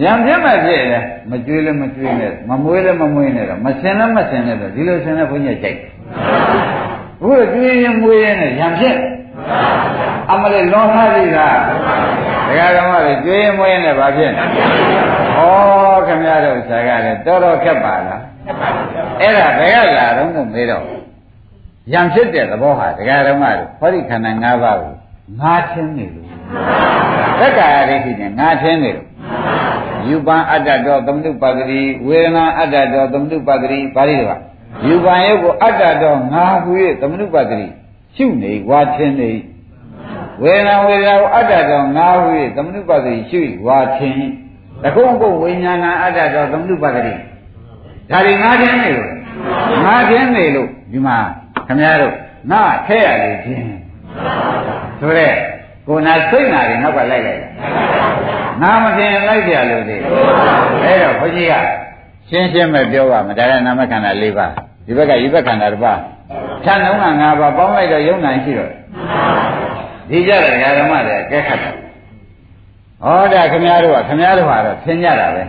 [0.01, 5.79] ရံပြတ်မှဖြစ်တယ်မကြွေးလည်းမကြွေးနဲ့မမွေးလည်းမမွေးနဲ့တော့မစင်လည်းမစင်နဲ့တော့ဒီလိုစင်တဲ့ဘုန်းကြီးကြိုက်
[7.21, 8.95] ဘုရားကြွေးရင်မွေးရင်ရံဖြစ်
[10.31, 11.57] အမလေးလွန်ထားပြီလား
[12.47, 18.21] ဒကာဓမ္မတွေကြွေးရင်မွေးရင်လည်းဘာဖြစ်လဲဩခင်ဗျားတို့ဆရာကလည်းတော်တော်ခက်ပါလား
[19.21, 20.83] အဲ့ဒါဘယ်ကလာတော့ကိုမေးတော့
[21.93, 24.93] ရံဖြစ်တဲ့သဘောဟာဒကာဓမ္မတို့ဟောဒီခန္ဓာ၅ပါးကို
[25.39, 26.27] ငါချင်းနေလို့
[27.39, 29.07] သက္ကာရဒိဋ္ဌိနဲ့ငါချင်းနေလို့
[30.09, 34.39] ယူပံအတ္တတော်သမုပ္ပါဒတိဝေဒနာအတ္တတော်သမုပ္ပါဒတိပါဠိတော်
[34.87, 37.67] ယူပံရုပ်ကိုအတ္တတော်ငါဟု၍သမုပ္ပါဒတိ
[38.15, 39.31] ရှုနေဝါချင်းနေ
[40.43, 44.27] ဝေဒနာဝေဒနာကိုအတ္တတော်ငါဟု၍သမုပ္ပါဒတိရှုဝါချင်း
[44.83, 47.13] တကုံကုဝိညာဏအတ္တတော်သမုပ္ပါဒတိ
[48.09, 49.09] ဒါတွေငါချင်းနေလို့
[49.85, 51.17] ငါချင်းနေလို့ဒီမှာ
[51.67, 52.13] ခင်ဗျားတို့
[52.51, 53.65] ငါထဲရလေချင်း
[54.99, 55.33] ဆိုတဲ့
[55.87, 57.41] ကိုယ်နာစိတ်နာတွေနောက်ကလိုက်လိုက်
[58.61, 59.97] နာမဖြစ်လိုက်ကြလို့ဒီ
[60.83, 61.53] အဲ့တော့ဘုန်းကြီးက
[62.29, 64.51] ရှင်းရှင်းပဲပြောပါမယ်ဒါကနာမခန္ဓာ၄ပါး
[64.85, 65.99] ဒီဘက်ကဤဘက်ခန္ဓာတစ်ပါး
[66.63, 68.71] ဖြတ်နှုံးက၅ပါးပေါင်းလိုက်တော့ယုံနိုင်ရှိတော့
[70.09, 71.73] ဒီကြတဲ့ဓမ္မတွေကဲခတ်တယ်
[73.03, 75.43] ဟောဒါခမည်းတော်ကခမည်းတော်ဟာတော့သင်ကြတာပဲ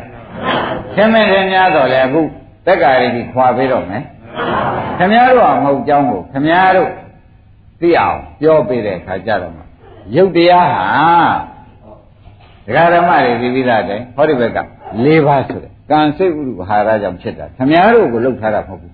[0.96, 2.20] သင်မင်းသင်များတော့လေအခု
[2.66, 4.02] တက်ကာရီကြီးခွာပေးတော့မယ်
[4.98, 9.52] ခမည်းတော်ကမဟုတ်ကြောင်းကိုခမည်းတော်သသိအောင်ပြောပေးတဲ့အခါကျတော့
[10.16, 10.84] ရုပ်တရားဟာ
[12.66, 14.58] ဒကာဓမ္မတွေပြီးပြီးသားတဲ့ဟောဒီဘက်က
[15.04, 18.92] ၄ပါးဆိုတဲ့ကံစိတ်ဥပဟာရကြောင့်ဖြစ်တာခမည်းတော်ကိုလှုပ်ထားတာမဟုတ်ဘူး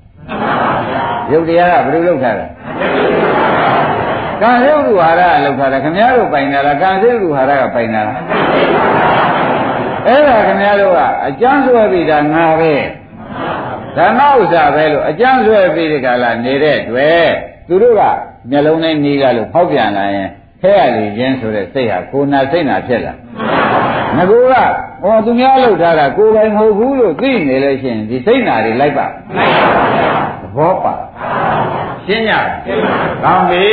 [1.33, 2.47] ရုပ်တရားကဘယ်လိုလှုပ်ထားတာ
[4.43, 8.18] ကံစိတ်ဥပဟာရကလှုပ်ထားတာခမည်းတော်ပိုင်တာလားကံစိတ်ဥပဟာရကပိုင်တာလား
[10.07, 12.75] အဲ့ဒါခမည်းတော်ကအကျမ်းဆွဲပြီးတာငါပဲ
[13.97, 17.29] ဓမ္မဥစ္စာပဲလို့အကျမ်းဆွဲပြီးဒီကလာနေတဲ့တွေ့
[17.68, 18.03] သူတို့က
[18.51, 20.29] မျက်လုံးနဲ့နေကြလို့ဖောက်ပြန်လာရင်
[20.62, 23.14] ခဲရလေခြင်းဆိုတဲ့စိတ်ဟာကိုယ်နာစိတ်နာဖြစ်လာ
[24.17, 24.55] ငကူက
[25.03, 29.11] ဟောသူများလောက်ထားတာကိုယ်ပိုင်မဟုတ်ဘူးလို့သိနေလို့ရှိရင်ဒီစိတ်နာတွေလိုက်ပါသ
[30.57, 30.95] ဘောပါ
[32.07, 32.35] ရှင်းကြ
[33.25, 33.65] ကောင်းပြီ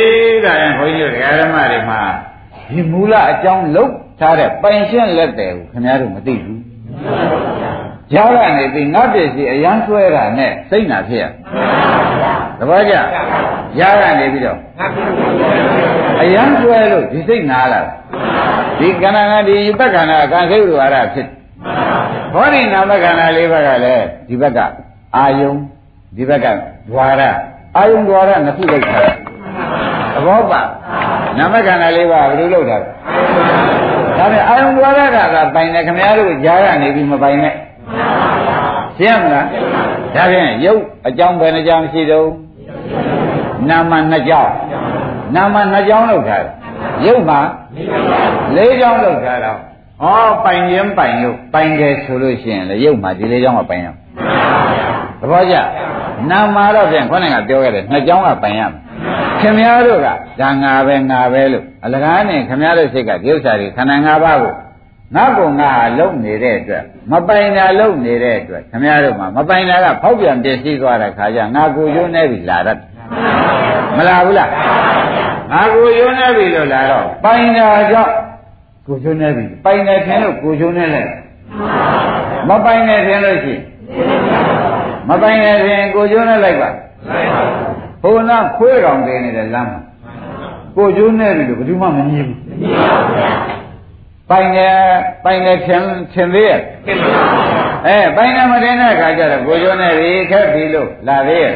[0.44, 2.00] ဒါရင်ခွန်ကြီးတို့ဓမ္မတွေမှာ
[2.70, 6.60] ဒီမူလအကြောင်းလုံးထားတဲ့ပိုင်ရှင်းလက်တယ်ကိုခင်ဗျားတို့မသိဘူး
[8.12, 11.24] ကြားရနေပြီငါတည်းစီအရန်ဆွဲတာနဲ့စိတ်နာဖြစ်ရ
[12.58, 12.94] သဘောကျ
[13.80, 14.58] ရရနေပြီးတော့
[16.22, 17.80] အရန်ဆွဲလို့ဒီစိတ်နာလာ
[18.80, 21.28] ဒီကဏ္ဍကဒီဘက်ကဏ္ဍကံစိတ်ဥပါဒဖြစ်
[22.34, 24.58] ဘောဓိနာမခန္ဓာလေးဘက်ကလည်းဒီဘက်က
[25.16, 25.52] အာယုံ
[26.16, 26.46] ဒီဘက်က
[26.90, 27.22] ဓွာရ
[27.76, 29.04] အာယုံဓွာရနှစ်ခုလောက်ထား
[30.14, 30.62] သဘောပါ
[31.38, 37.54] နာမခန္ဓာလေးပါဘယ်လိုလုပ်တာဒါနဲ့အာယုံဓွာရကသာပိုင်တယ်ခင်ဗျားတို့ကြားရနေပြီမပိုင်နဲ့
[38.98, 39.46] ရှင်းမလား
[40.14, 42.28] ဒါဖြင့်ရုပ်အကြောင်းပဲနှကြောင်းရှိတော့
[43.68, 44.52] နာမနှစ်ကြောင်း
[45.34, 46.52] နာမနှစ်ကြောင်းလောက်ထားတယ်
[47.06, 47.40] ရုပ်မှာ
[48.56, 49.58] လေးကြောင်းလောက်ထားတော့
[50.02, 50.06] ဩ
[50.44, 55.56] ပိုင်ရင်ပိုင်ရုပ်ပိုင်တယ်ဆိုလို့ရှိရင်လေရုပ်မှာဒီလေးကြောင်းကပိုင်ရသဘောကျ
[56.30, 58.72] နာမတော့ပြန်ခေါင်းကပြောခဲ့တယ်နှစ်ကြောင်းကပိုင်ရမယ်
[59.40, 60.08] ခင်ဗျားတို့က
[60.40, 64.54] ဒါငါပဲငါပဲလို့အလကားနဲ့ခင်ဗျားတို့စိတ်ကဒီဥစ္စာတွေခန္ဓာ၅ပါးကို
[65.16, 72.78] ငါကငါဟာလုံနေတဲ့အတွက်မပိုင်တာလုံနေတဲ့အတွက်ခင်ဗျားတို့မှာမပိုင်တာကဖောက်ပြန်ပြည့်စည်သွားတဲ့ခါကျငါကိုကျိုးနေပြီလာတတ်
[73.96, 74.50] မလာဘူးလား
[75.52, 78.12] ငါကိုကျိုးနေပြီလို့လာတော့ပိုင်တာကြောင့်
[78.86, 81.10] ကိုကျိုးနေပြီပိုင်တယ်ထင်လို့ကိုကျိုးနေလိုက်
[82.48, 83.54] မပိုင်တယ်ထင်လို့ရှိ
[85.08, 86.70] မပိုင်တယ်ထင်ကိုကျိုးနေလိုက်ပါ
[88.02, 89.80] ဘုံနာခွေးကောင်တင်းနေတဲ့လမ်းမှာ
[90.76, 93.58] ကိုကျိုးနေပြီလို့ဘယ်သူမှမမြင်ဘူးမမြင်ပါဘူး
[94.30, 94.76] ပိုင်တယ်
[95.24, 95.82] ပိုင်တယ်ထင်
[96.12, 101.54] ထင်သေးရဲ့ထင်ပါဘူးအဲပိုင်တယ်မတင်တဲ့အခါကျတော့ကိုကျော်နဲ့ဒီခက်ပြီလို့လာသေးရဲ့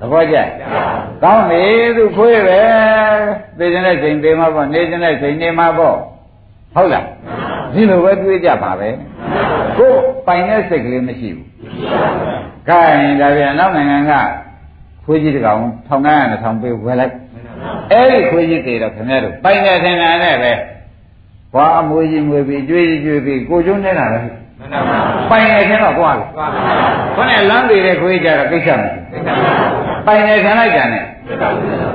[0.00, 0.36] သဘောကျ
[1.22, 1.62] ကောင်းပြီ
[1.96, 2.60] သူခွေးပဲ
[3.58, 5.96] သိတဲ့ချိန်သိမှာပေါ့နေတဲ့ချိန်နေမှာပေါ့
[6.74, 7.06] ဟုတ်လား
[7.74, 8.88] ဒီလိုပဲတွေးကြပါပဲ
[9.78, 9.92] ကို
[10.26, 11.46] ပိုင်တဲ့စိတ်ကလေးမရှိဘူး
[12.68, 12.80] ကဲ
[13.20, 14.12] ဒါပြန်နောက်နိုင်ငံက
[15.04, 17.14] ခွေးကြီးတကောင်ထောင်900နဲ့ထောင်ပေးဝယ်လိုက်
[17.92, 20.52] အဲ့ဒီခွေးကြီးတွေတော့ခင်ဗျားတို့ပိုင်တဲ့ထင်တာနဲ့ပဲ
[21.54, 24.20] ဘွာအမွေကြီးမွေပြီးကျွေးကျွေးပြီးကိုကျွန်းနေတာပဲ
[25.30, 26.28] ပိုင်နေခြင်းတော့ကွာလို့
[27.16, 28.98] ခေါင်းနဲ့လမ်းသေးတဲ့ခွေးကြတော့ကိစ္စမရှိ
[30.10, 31.04] ပိုင်နေခံလိုက်ကြတယ်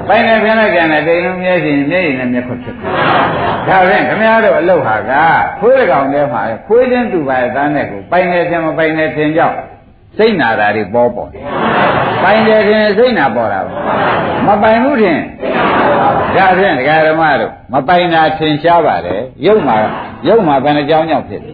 [0.07, 2.75] ပိုင်နေခံလိုက်ကြတယ်တိမ်လုံးမြဲစီမျက်ရည်နဲ့မျက်ခွက်ဖြစ်
[3.67, 5.11] ဒါဖြင့်ခမည်းတော်အလုဟာက
[5.59, 9.57] ခွေးကောင်ထဲမှာခွေးချင်းသူပါရဲ့သားနဲ့ကိုပိုင်နေခြင်းမပိုင်နေခြင်းကြောင့်
[10.17, 11.29] စိတ်နာတာတွေပေါ်ပေါ်
[12.23, 13.59] ပိုင်တယ်ခြင်းစိတ်နာပေါ်တာ
[14.45, 15.21] မပိုင်ဘူးခြင်း
[16.35, 19.77] ဒါဖြင့်ဒကာဓမ္မတို့မပိုင်တာထင်ရှားပါတယ်ရုပ်မှာ
[20.27, 21.53] ရုပ်မှာဘယ်နှကြောင်းကြောင့်ဖြစ်တယ်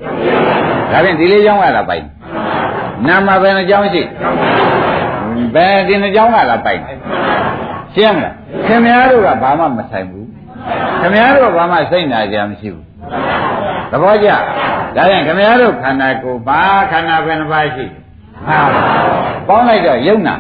[0.92, 2.04] ဒါဖြင့်ဒီလေးကြောင်းကလာပိုင်
[3.08, 4.02] နာမှာဘယ်နှကြောင်းရှိ
[5.56, 6.80] ဘယ်ဒီနှကြောင်းကလာပိုင်
[7.96, 8.36] ရှင်းမလား
[8.68, 10.28] ခင်ဗျားတို့ကဘာမှမဆိုင်ဘူး
[11.02, 12.86] ခင်ဗျားတို့ကဘာမှစိတ်နာကြမရှိဘူး
[13.92, 14.38] သဘောကျဒါ
[14.96, 17.86] ဖြင့်ခင်ဗျားတို့ခန္ဓာကိုယ်ဘာခန္ဓာဘယ်နှပါးရှိ
[18.48, 18.60] ဟာ
[19.48, 20.36] ပေါင်းလိုက်တော့ယုံနာ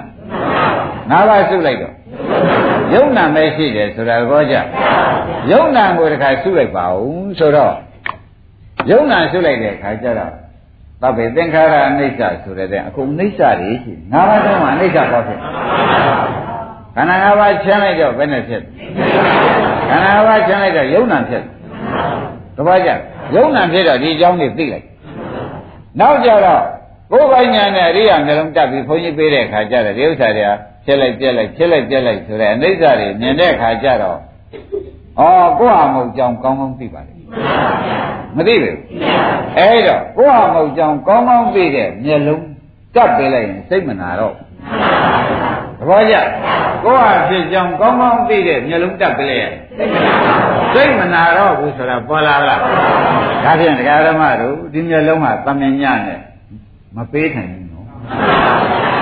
[1.09, 1.93] ငါးပါးစုလိုက်တော့
[2.93, 4.55] ယုံနာပဲရှိတယ်ဆိုတာသဘောကျ
[5.51, 7.74] ယုံနာကိုတခါစုလိုက်ပါဦးဆိုတော့
[8.91, 10.34] ယုံနာစုလိုက်တဲ့အခါကျတော့
[11.02, 15.39] သဗ္ဗေသင်္ခါရအနိစ္စဆိုတဲ့အခုအနိစ္စတွေရှိငါးပါးတော့မှအနိစ္စပေါ်ဖြစ်
[16.95, 18.62] ခန္ဓာငါးပါးချမ်းလိုက်တော့ဘယ်နဲ့ဖြစ်
[19.89, 21.43] ခန္ဓာငါးပါးချမ်းလိုက်တော့ယုံနာဖြစ်
[22.56, 22.89] သဘောကျ
[23.36, 24.86] ယုံနာဖြစ်တော့ဒီအကြောင်းတွေသိလိုက်
[25.99, 26.64] နောက်ကြတော့
[27.12, 30.45] ကိုယ်ပိုင်ညာနဲ့အရိယာမျိုးလုံးတက်ပြီးဘုန်းကြီးပေးတဲ့အခါကျတော့ဒီဥစ္စာတွေ
[30.86, 35.24] ဖြစ်လိုက်ပြက်လိုက်ဖြစ်လိုက်ပြက်လိုက်ဆိုတဲ့အနိစ္စတွေမြင်တဲ့အခါကျတော့ဩ
[35.60, 37.11] ကိုယ့်ဟာမဟုတ်ကြောင်းကောင်းကောင်းသိပါလေ
[38.36, 38.78] မသိဘူး
[39.58, 42.44] အဲ့တော့ကိုယ့်ဟာမဟုတ်ကြောင်းကောင်းကောင်းသိတဲ့မျက်လုံး
[42.96, 44.34] ကပ်ပေးလိုက်ရင်စိတ်မနာတော့
[45.80, 46.16] သဘောကျ
[46.86, 49.54] ကိုယ့်ဟာဖြစ်ကြောင်းကောင်းကောင်းသိတဲ့မျက်လုံးတက်ပေးလိုက်ရင်
[50.74, 56.20] စိတ်မနာတော့ဘူးဆိုတာပေါ်လာလားဒါဖြင့်တရားဓမ္မတို့ဒီမျက်လုံးဟာသမဉ္ညနဲ့
[56.96, 57.86] မပေးနိုင်ဘူးနော်
[58.41, 58.41] သ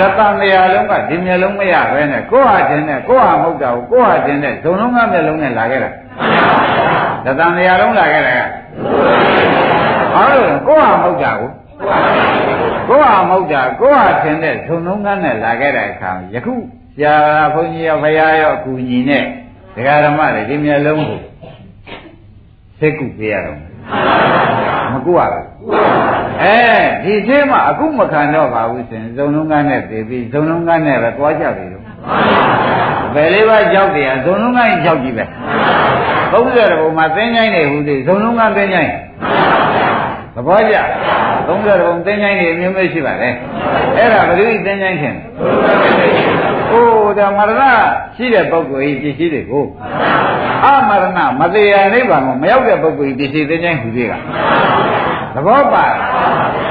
[0.07, 5.89] တ္တမယာလုံးကဒီမျက်လုံးမရပဲနဲ့ကိုယ့်ဟာတင်နဲ့ကိုယ့်ဟာမဟုတ်တာကိုကိုယ့်ဟာတင်နဲ့ဇုံလုံးကမျက်လုံးနဲ့လာခဲ့တာ
[7.25, 8.41] သတ္တမယာလုံးလာခဲ့တာက
[10.13, 11.49] ဘာလို့ကိုယ့်ဟာမဟုတ်တာကို
[12.89, 16.53] ကိုယ့်ဟာမဟုတ်တာကိုယ့်ဟာတင်တဲ့ဇုံလုံးကနဲ့လာခဲ့တဲ့အခါယခု
[17.01, 17.15] ယရှာ
[17.53, 19.23] ဘုန်းကြီးရောဘုရားရောအကူညီနဲ့
[19.75, 21.19] ဒကာဓမ္မတွေဒီမျက်လုံးကို
[22.79, 23.68] စိတ်ကုပေးရတော့
[24.93, 25.45] မကုရဘူး
[26.43, 26.55] အဲ
[27.03, 31.83] ဒီသေးမှအခုမခံတော့ပါဘူးရှင်ဇုံလုံးကားနဲ့သိပြီးဇုံလုံးကားနဲ့ပဲသွားကြပြီလို့
[33.13, 35.25] ဘယ်လေးပါးကြောက်တယ်ဇုံလုံးကားကြီးကြောက်ကြည့်ပဲ
[36.31, 38.91] 30ဘုံမှာသင်္ချိုင်းနေဟူသည်ဇုံလုံးကားသင်္ချိုင်း
[40.35, 40.75] သဘောကျ
[41.47, 43.29] 30ဘုံသင်္ချိုင်းနေအမျိုးမျိုးရှိပါလေ
[43.97, 45.15] အဲ့ဒါဘယ်လိုသင်္ချိုင်းခင်
[47.09, 47.63] အိုးဒါမရဏ
[48.15, 49.65] ရှိတဲ့ပုဂ္ဂိုလ်ကြီးပစ္စည်းတွေကို
[50.65, 54.13] အမရဏမတရားနိဗ္ဗာန်ကိုမရောက်တဲ့ပုဂ္ဂိုလ်ကြီးပစ္စည်းသင်္ချိုင်းဟူသေးက
[55.33, 55.85] သဘောပါ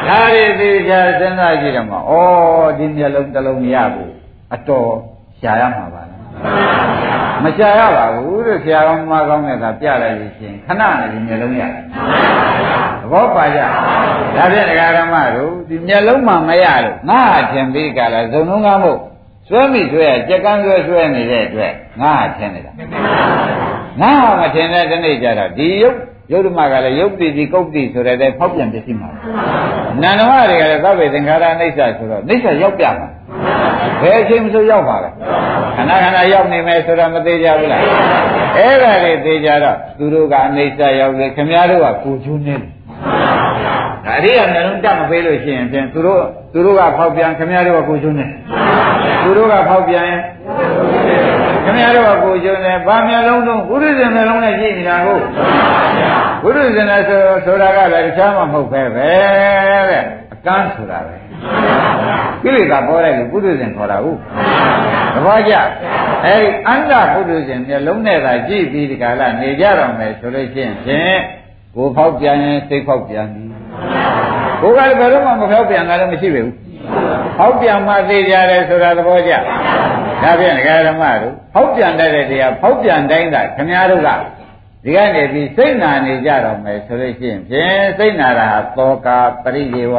[0.09, 2.13] ဒါရီသေးချာစဉ်းစားကြည့်တယ်မှာဩ
[2.79, 4.13] ဒီမျက်လုံးတစ်လုံးမရဘူး
[4.55, 4.91] အတော်
[5.41, 6.21] ရှားရမှာပါလား
[7.45, 11.85] မရှားရပါဘူးလို့ဆရာကောင်းမကောင်းတဲ့ကပြလိုက်လို့ရှိရင်ခဏနဲ့ဒီမျက်လုံးရတယ်
[13.01, 13.61] သဘောပါကြ
[14.37, 18.99] ဒါဖြင့်ဒကာရမတို့ဒီမျက်လုံးမှမရလို့ငါအထင်ပြီးကြလားဇုံလုံးကားမို့
[19.49, 22.73] ဆွဲမိဆွဲရကြက်ကန်းဆွဲဆွဲနေတဲ့အတွက်ငါအထင်နေတာ
[24.01, 25.97] ငါမထင်တဲ့ဒီနေ့ကျတော့ဒီယုတ်
[26.33, 29.11] ယုတ်ဓမ္မကလည်းယုတ်တိတိကုတ်တိဆိုတဲ့ဖောက်ပြန်ပစ္စည်းမှာ
[30.03, 33.09] နန္ဒမတွေကလည်းသဗ္ဗေသင်္ခါရအိဋ္ဌဆိုတော့အိဋ္ဌရောက်ပြမှာ
[34.03, 35.11] ဘယ်အချိန်မှဆိုရောက်ပါလဲ
[35.77, 37.83] ခဏခဏရောက်နေမယ်ဆိုတော့မသေးကြဘူးလား
[38.57, 42.71] အဲ့ဒါတွေသိကြတော့သူတို့ကအနိစ္စရောက်တယ်ခင်ဗျားတို့ကကိုကျွန်းနေတယ်
[44.05, 46.23] ဒါအရိယာနှလုံးတက်မပေးလို့ရှိရင်ဖြင့်သူတို့
[46.53, 48.27] သူတို့ကဖောက်ပြန်ခင်ဗျားတို့ကကိုကျွန်းနေ
[49.23, 50.21] သူတို့ကဖောက်ပြန်ရင်
[51.65, 55.19] ခင်ဗျားတို့ကကိုကျွန်းနေဗာမျက်လုံးတော့ဘုရားရှင်မျက်လုံးနဲ့ကြည့်နေတာကို
[56.43, 59.11] ဘုရားရှင်လည်းဆိုဆိုတာကလည်းတခြားမှမဟုတ်ပဲပဲ
[59.91, 61.15] တဲ့အကန်းဆိုတာပဲ
[62.43, 64.19] ကိလေသာပေါ်လိုက်လို့ပုထုဇဉ်ခေါ်တာဟုတ်
[65.15, 65.55] သဘောကျ
[66.25, 71.19] အဲဒီအန္တပုထုဇဉ်မျက်လုံးနဲ့သာကြည့်ပြီးဒီကလာနေကြတော့မယ်ဆိုလို့ရှိရင်ဖြင့်
[71.75, 73.48] ကိုဖောက်ပြန်ရင်စိတ်ဖောက်ပြန်ပြီ
[74.61, 76.53] ကိုကလည်းဘယ်တော့မှမဖောက်ပြန်တာလည်းမရှိပါဘူး
[77.39, 79.33] ဖောက်ပြန်မှသိကြတယ်ဆိုတာသဘောကျ
[80.23, 84.11] ဒါဖြင့်ဒကာဓမ္မတို့ဖောက်ပြန်တဲ့တရားဖောက်ပြန်တိုင်းသာခင်ဗျားတို့က
[84.85, 89.97] ဒီကနေပြီးစိတ်နာနေကြတော့မယ်ဆိုလို့ရှိရင်ဖြင့်စိတ်နာတာဟာသောကာပရိဒေဝ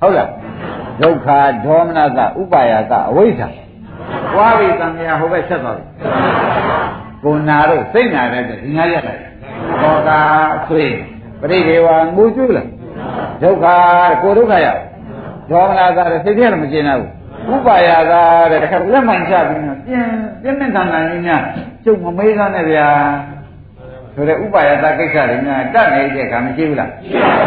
[0.00, 0.30] ဟုတ်လား
[1.02, 1.28] ဒုက္ခ
[1.64, 5.84] ဒေါမနတဥပါယတအဝိဇ္ဇာွားပြီတန်မြာဟိုဘက်ဆက်သွားပြီ
[7.24, 9.22] ကိုနာတို့စိတ်နာတဲ့ဒီငါရက်လိုက်
[9.82, 10.20] သောကာ
[10.66, 10.96] ဆွေး
[11.40, 12.68] ပရိဒေဝငိုကျူးလား
[13.41, 13.65] ဒုက္ခ
[14.21, 14.81] ကိုဒုက္ခရောက်
[15.49, 21.41] ဒေါမနတတဲ့စိတ်ထဲလည်းမကျင်ဘူးဥပါယသာတဲ့တခါလက်မှန်ချပြီးတော့ပြင်းပြင်းနဲ့ထန်ထန်ကြီးများ
[21.83, 22.87] ကျုပ်မမေးသားနဲ့ဗျာ
[24.15, 26.89] ဆိုတဲ့ဥပါယတာကိစ္စတွေများတတ်နေတဲ့အခါမရှိဘူးလား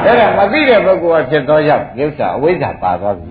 [0.04, 3.30] အဲ့ဒါမသိတဲ့ပုဂ္ဂိုလ်ကဖြစ်သောကြောင့်ဥစ္စာအဝိဇ္ဇာပါသွားပြီ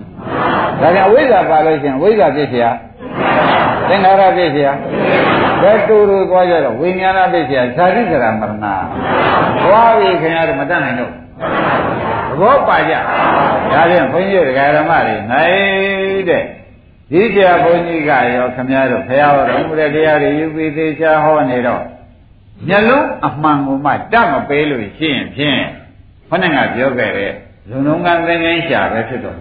[0.80, 2.66] ဒါကြောင့်အဝိဇ္ဇာပါလို့ရှိရင်အဝိဇ္ဇာဖြစ်เสีย
[3.88, 4.68] သင်္ခါရဖြစ်เสีย
[5.62, 8.64] ဘယ်တူတူသွားကြတော့ဝိညာဏဖြစ်เสียဇာတိကရမရဏ
[9.64, 11.12] သွားပြီခင်ဗျားတို့မတတ်နိုင်တော့
[11.89, 11.89] သ
[12.39, 16.43] ဘောပါကြဒါဖြင့်ဘုန်းကြီးတို့ဓမ္မတွေနိုင်တဲ့
[17.11, 21.83] ဒီဆရာဘုန်းကြီးကရောခမည်းတော်ဖရာတော်မူတဲ့တရားတွေယူပြီးသေးချာဟောနေတော့
[22.67, 25.61] မျက်လုံးအမှန်ကိုမှတတ်မပေးလို့ရှိရင်ဖြင့်
[26.29, 27.31] ခொနဲ့ကပြောခဲ့တဲ့
[27.69, 29.35] ဇုံလုံးကသင်္ကန်းရှာပဲဖြစ်တော့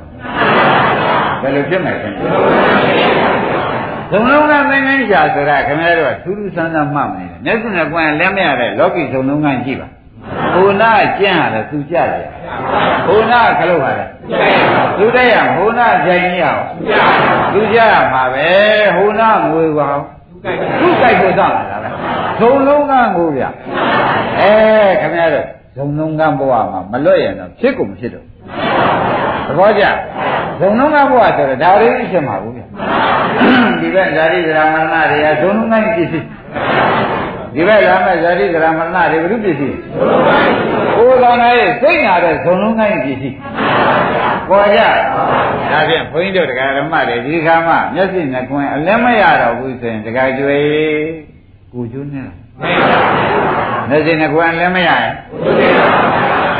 [1.42, 2.08] ဘယ်လိုဖြစ်မှာလဲ
[4.10, 9.88] ဇုံလုံးကသင်္ကန်းရှာဆိုတာခင်ဗျားတို့ကထူးထူးဆန်းဆန်းမှတ်မယ်မျက်စိနဲ့ကွမ်းလက်မရတဲ့လောကီဇုံလုံးကရှိပါ
[10.54, 12.28] ဘုနာကျင့်ရတယ်သူကြတယ်
[13.06, 14.08] ဘုနာခလုတ်ရတယ်
[14.98, 16.62] သူတည်းရဘုနာကြိုင်ရအောင်
[17.52, 18.48] သူကြရမှာပဲ
[18.96, 19.88] ဘုနာငွေပါ
[20.80, 21.90] သူကြိုက်ဖို့သားလာတာ
[22.38, 23.44] ဇုံလုံးကငိုးဗျ
[24.38, 24.52] အဲ
[25.00, 25.46] ခင်ဗျားတို့
[25.76, 28.24] ဇုံလုံးကဘဝမှာမလွတ်ရင်တော့ဖြစ်ကုန်မဖြစ်တော့
[29.46, 29.84] သဘောကျ
[30.60, 32.62] ဇုံလုံးကဘဝဆိုတော့ဒါလေးဖြစ်မှာဘူးဗျ
[33.80, 36.26] ဒီဘက်ဇာတိဇရာမရဏတွေကဇုံလုံးကပစ္စည်း
[37.54, 39.76] ဒီဘက်လာမဲ့ဇာတိဇရာမရဏတွေဘုရုပစ္စည်း
[40.96, 43.36] ကိုယ်တော်ရဲ့စိတ်နာတဲ့ဇုံလုံးကပစ္စည်း
[44.48, 44.80] ပေါ်ကြ
[45.70, 50.64] ဒါဖြင့်ဘုန်းကြီးတို့တရားဓမ္မတွေဒီခါမှမျက်စိနဲ့ခွင်အလင်းမရတော့ဘူးဆိုရင်တရားကျွေး
[51.72, 52.36] ကိုကျွန်းနေလား
[53.88, 55.12] မျက်စိနဲ့ခွင်အလင်းမရရင်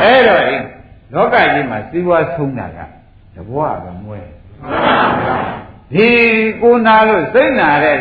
[0.01, 0.55] အဲ့တော့ဒီ
[1.13, 2.79] လောကကြီးမှာစီးပွားဆုံးတာက
[3.35, 4.19] တဘွားပဲမွဲ
[5.93, 6.07] ဒီ
[6.61, 7.97] ကိုနာလို့စိတ်နာတဲ့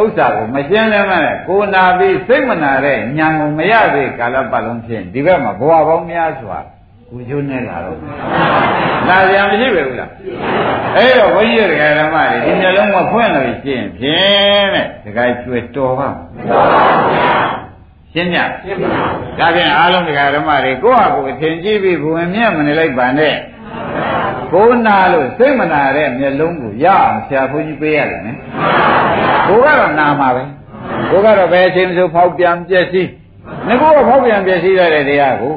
[0.00, 6.58] ဥစ္စာကိုမရှင်းလည်းမနဲ့ကိုနာပြီးစိတ်မနာတဲ့ညာကိုမရသေးကာလပတ်လုံးဖြင့်ဒီဘက်မှာဘဝပေါင်းများစွာ
[7.10, 7.98] ကိုကျွန်းနေလာတော့
[9.08, 10.10] လာကြမရှိပဲဘူးလား
[10.96, 16.08] အဲ့တော့ဘုန်းကြီးတွေကဓမ္မတွေဒီမျက်လုံးမဖွင့်လို့ရှိရင်ဖြင့်တဲ့တခါကျွေတော်ပါ
[18.12, 18.88] ရှင်းညရှင်းပါ
[19.38, 23.34] ဒါဖြင့်အားလုံးတရားဓမ္မတွေကိုယ့်ဟာကိုယ်အထင်ကြီးပြီးဘုံမြတ်မနေလိုက်ပါနဲ့
[24.54, 28.38] ကိုနာလို့စိတ်မနာတဲ့မျက်လုံးကိုရအောင်ဆရာဘုန်းကြီးပေးရတယ်နော်
[29.48, 30.42] ကိုကတော့နာမှာပဲ
[31.10, 33.08] ကိုကတော့ဘယ်အချိန်မှဖောက်ပြန်ပြည့်စည်
[33.66, 35.54] ငါကဖောက်ပြန်ပြည့်စည်ရတဲ့တရားကို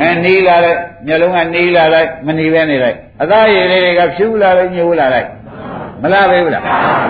[0.00, 0.76] အဲနီးလာတဲ့
[1.06, 5.28] မျက်လုံးကနီးလာလိုက်မနီးပဲနေလိုက်အသားရည်လေးတွေကဖြူလာလိုက်ညှိုးလာလိုက်
[6.02, 6.64] မလားပဲဘူးလား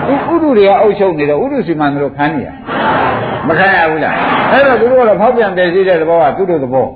[0.07, 2.49] သူဥဒုတွေကအုပ်ချုပ်နေတော့ဥဒုစီမံတို့ခံနေရ
[3.47, 4.15] မခံရဘူးလား
[4.51, 6.87] အဲ့တော့သူတို့ကတော့ဖောက်ပြန်တည်ရှိတဲ့သဘောကသူတို့သဘော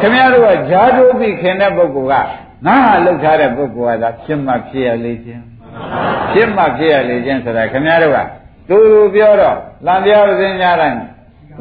[0.00, 2.28] ခင်ဗျားတို့ကဂျာတိုးပြီးခင်တဲ့ပုဂ္ဂိုလ်က
[2.66, 5.42] ငါဟာလှုပ်ထားတဲ့ပုဂ္ဂိုလ်ကသာဖြစ်မှဖြစ်ရလေခြင်း
[6.32, 8.18] ဖြစ်မှဖြစ်ရလေခြင်းဆိုတာခင်ဗျားတို့က
[8.68, 9.56] သူတို့ပြောတော့
[9.86, 10.98] လံပြားပစင်းများတိုင်း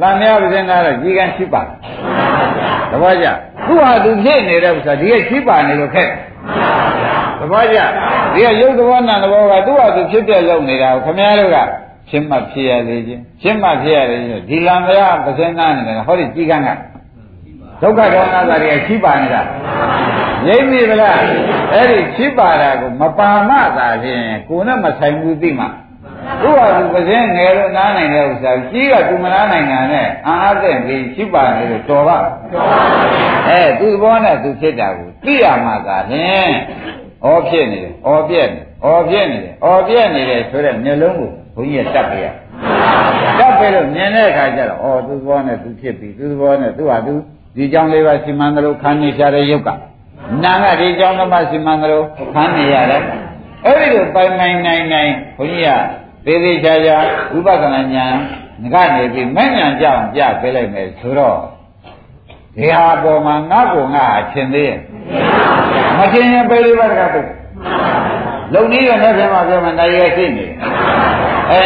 [0.02, 1.62] လမ်းများပစင်းသားတော့ကြီးကန်းရှိပါ
[2.91, 3.28] သဘောကျ
[3.68, 6.10] သူဟာသူဖြစ်နေတဲ့ဥစ္စာဒီကရှိပါနေလို့ခက်
[7.39, 7.78] သဘောကျ
[8.34, 11.58] ဒီကရုပ်သဘောနာသဘောကသူ့ဟာသူဖြစ်တဲ့လုံနေတာကိုခမည်းတော်က
[12.10, 16.70] ဖြစ်မှဖြစ်ရလေခြင်းဖြစ်မှဖြစ်ရလေခြင်းဒီလံများပစင်းသားနေတယ်ဟောဒီကြီးကန်းက
[17.82, 19.41] ဒုက္ခဒေါသသာတွေကရှိပါနေတာ
[20.47, 21.17] ရိပ်မိဗလား
[21.73, 25.65] အဲ့ဒီရှိပါတာကိုမပါမသာဖြင့်ကိုယ်နဲ့မဆိုင်ဘူးသိမှ
[26.41, 32.82] သူ့ဟာသူပစင်းငယ်လို့နားနိုင်တဲ့ဥစ္စာကြီးကသူမနားနိုင်တာနဲ့အာအသင့်ပြီးရှိပါနေလို့တော်ပါတော်ပါ
[33.47, 36.53] အဲသူ့ဘောနဲ့သူဖြစ်တာကိုသိရမှသာဖြင့်
[37.25, 42.27] ဩဖြစ်နေတယ်ဩပြက်နေဩပြက်နေတယ်ဩပြက်နေတယ်ဆိုတဲ့မျက်လုံးကိုဘုန်းကြီးကတတ်ပြရ
[43.39, 47.15] တတ်ပြလို့မြင်တဲ့အခါကျတော့ဩသူ့ဘောနဲ့သူဖြစ်ပြီသူ့ဘောနဲ့သူ့ဟာသူ
[47.56, 49.70] ဒီကြောင့်လေးပါစီမံသလိုခံနေကြတဲ့ယုတ်က
[50.43, 52.02] နာကဒီကြောင့်ကမှစီမံသလို
[52.34, 53.04] ခံနေရတယ်
[53.66, 56.97] အဲ့ဒီလိုပိုင်ပိုင်နိုင်နိုင်ဘုန်းကြီးကသေးသေးချာချာ
[57.32, 58.16] ဝိပဿနာဉာဏ်
[58.74, 61.38] ကနေပြီးမဲ့ဉာဏ်ကြအောင်ပြပေးလိုက်မယ်ဆိုတော့
[62.56, 64.80] ဒီဟာပေါ်မှာငါ့ကိုငါအချင်းသေးရဲ့
[65.97, 67.30] မချင်းရင်ပဲလေးပါတကားပုတ်
[68.54, 70.45] လုံနည်းရနဲ့ပြန်မှပြောမှနိုင်ရရှိနေ
[71.52, 71.62] အဲ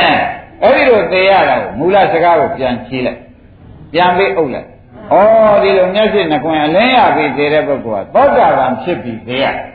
[0.63, 3.19] အဲ့ဒီလိုသေရတာကိုမူလစကားကိုပြန်ချီးလိုက်
[3.93, 4.67] ပြန်ပြီးအုပ်လိုက်
[5.11, 5.15] ဩ
[5.63, 9.65] ဒီလိုမျက်စိနှခွင်အလင်းရပြီးသေတဲ့ပုဂ္ဂိုလ်ကသောတာပန်ဖြစ်ပြီးသေရတယ်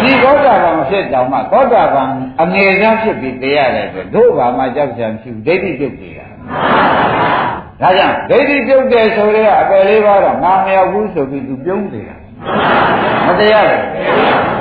[0.04, 2.08] ။ဒီသောတာပန်ဖြစ်ကြောင်မှသောတာပန်
[2.42, 6.26] အငယ်ဆုံးဖြစ်ပြီးသေရတယ်ဆိုတို့ဘာမှကြောက်ကြံဖြစ်ဒိဋ္ဌိပြုတ်နေတာ။
[7.80, 12.16] ဒါကြောင့်ဒိဋ္ဌိပြုတ်တယ်ဆိုတော့အပယ်လေးပါတော့ငါမရောက်ဘူးဆိုပြီးသူပြုံးနေတာ။
[13.26, 13.82] မတရားဘူး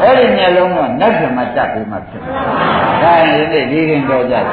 [0.04, 2.32] ။အဲ့ဒီမျက်လုံးကနတ်ပြမတတ်ပြီးမှဖြစ်မှာ။
[3.04, 4.46] ဒါရင်ဒီနေ့ဒီရင်တော့ကြတယ်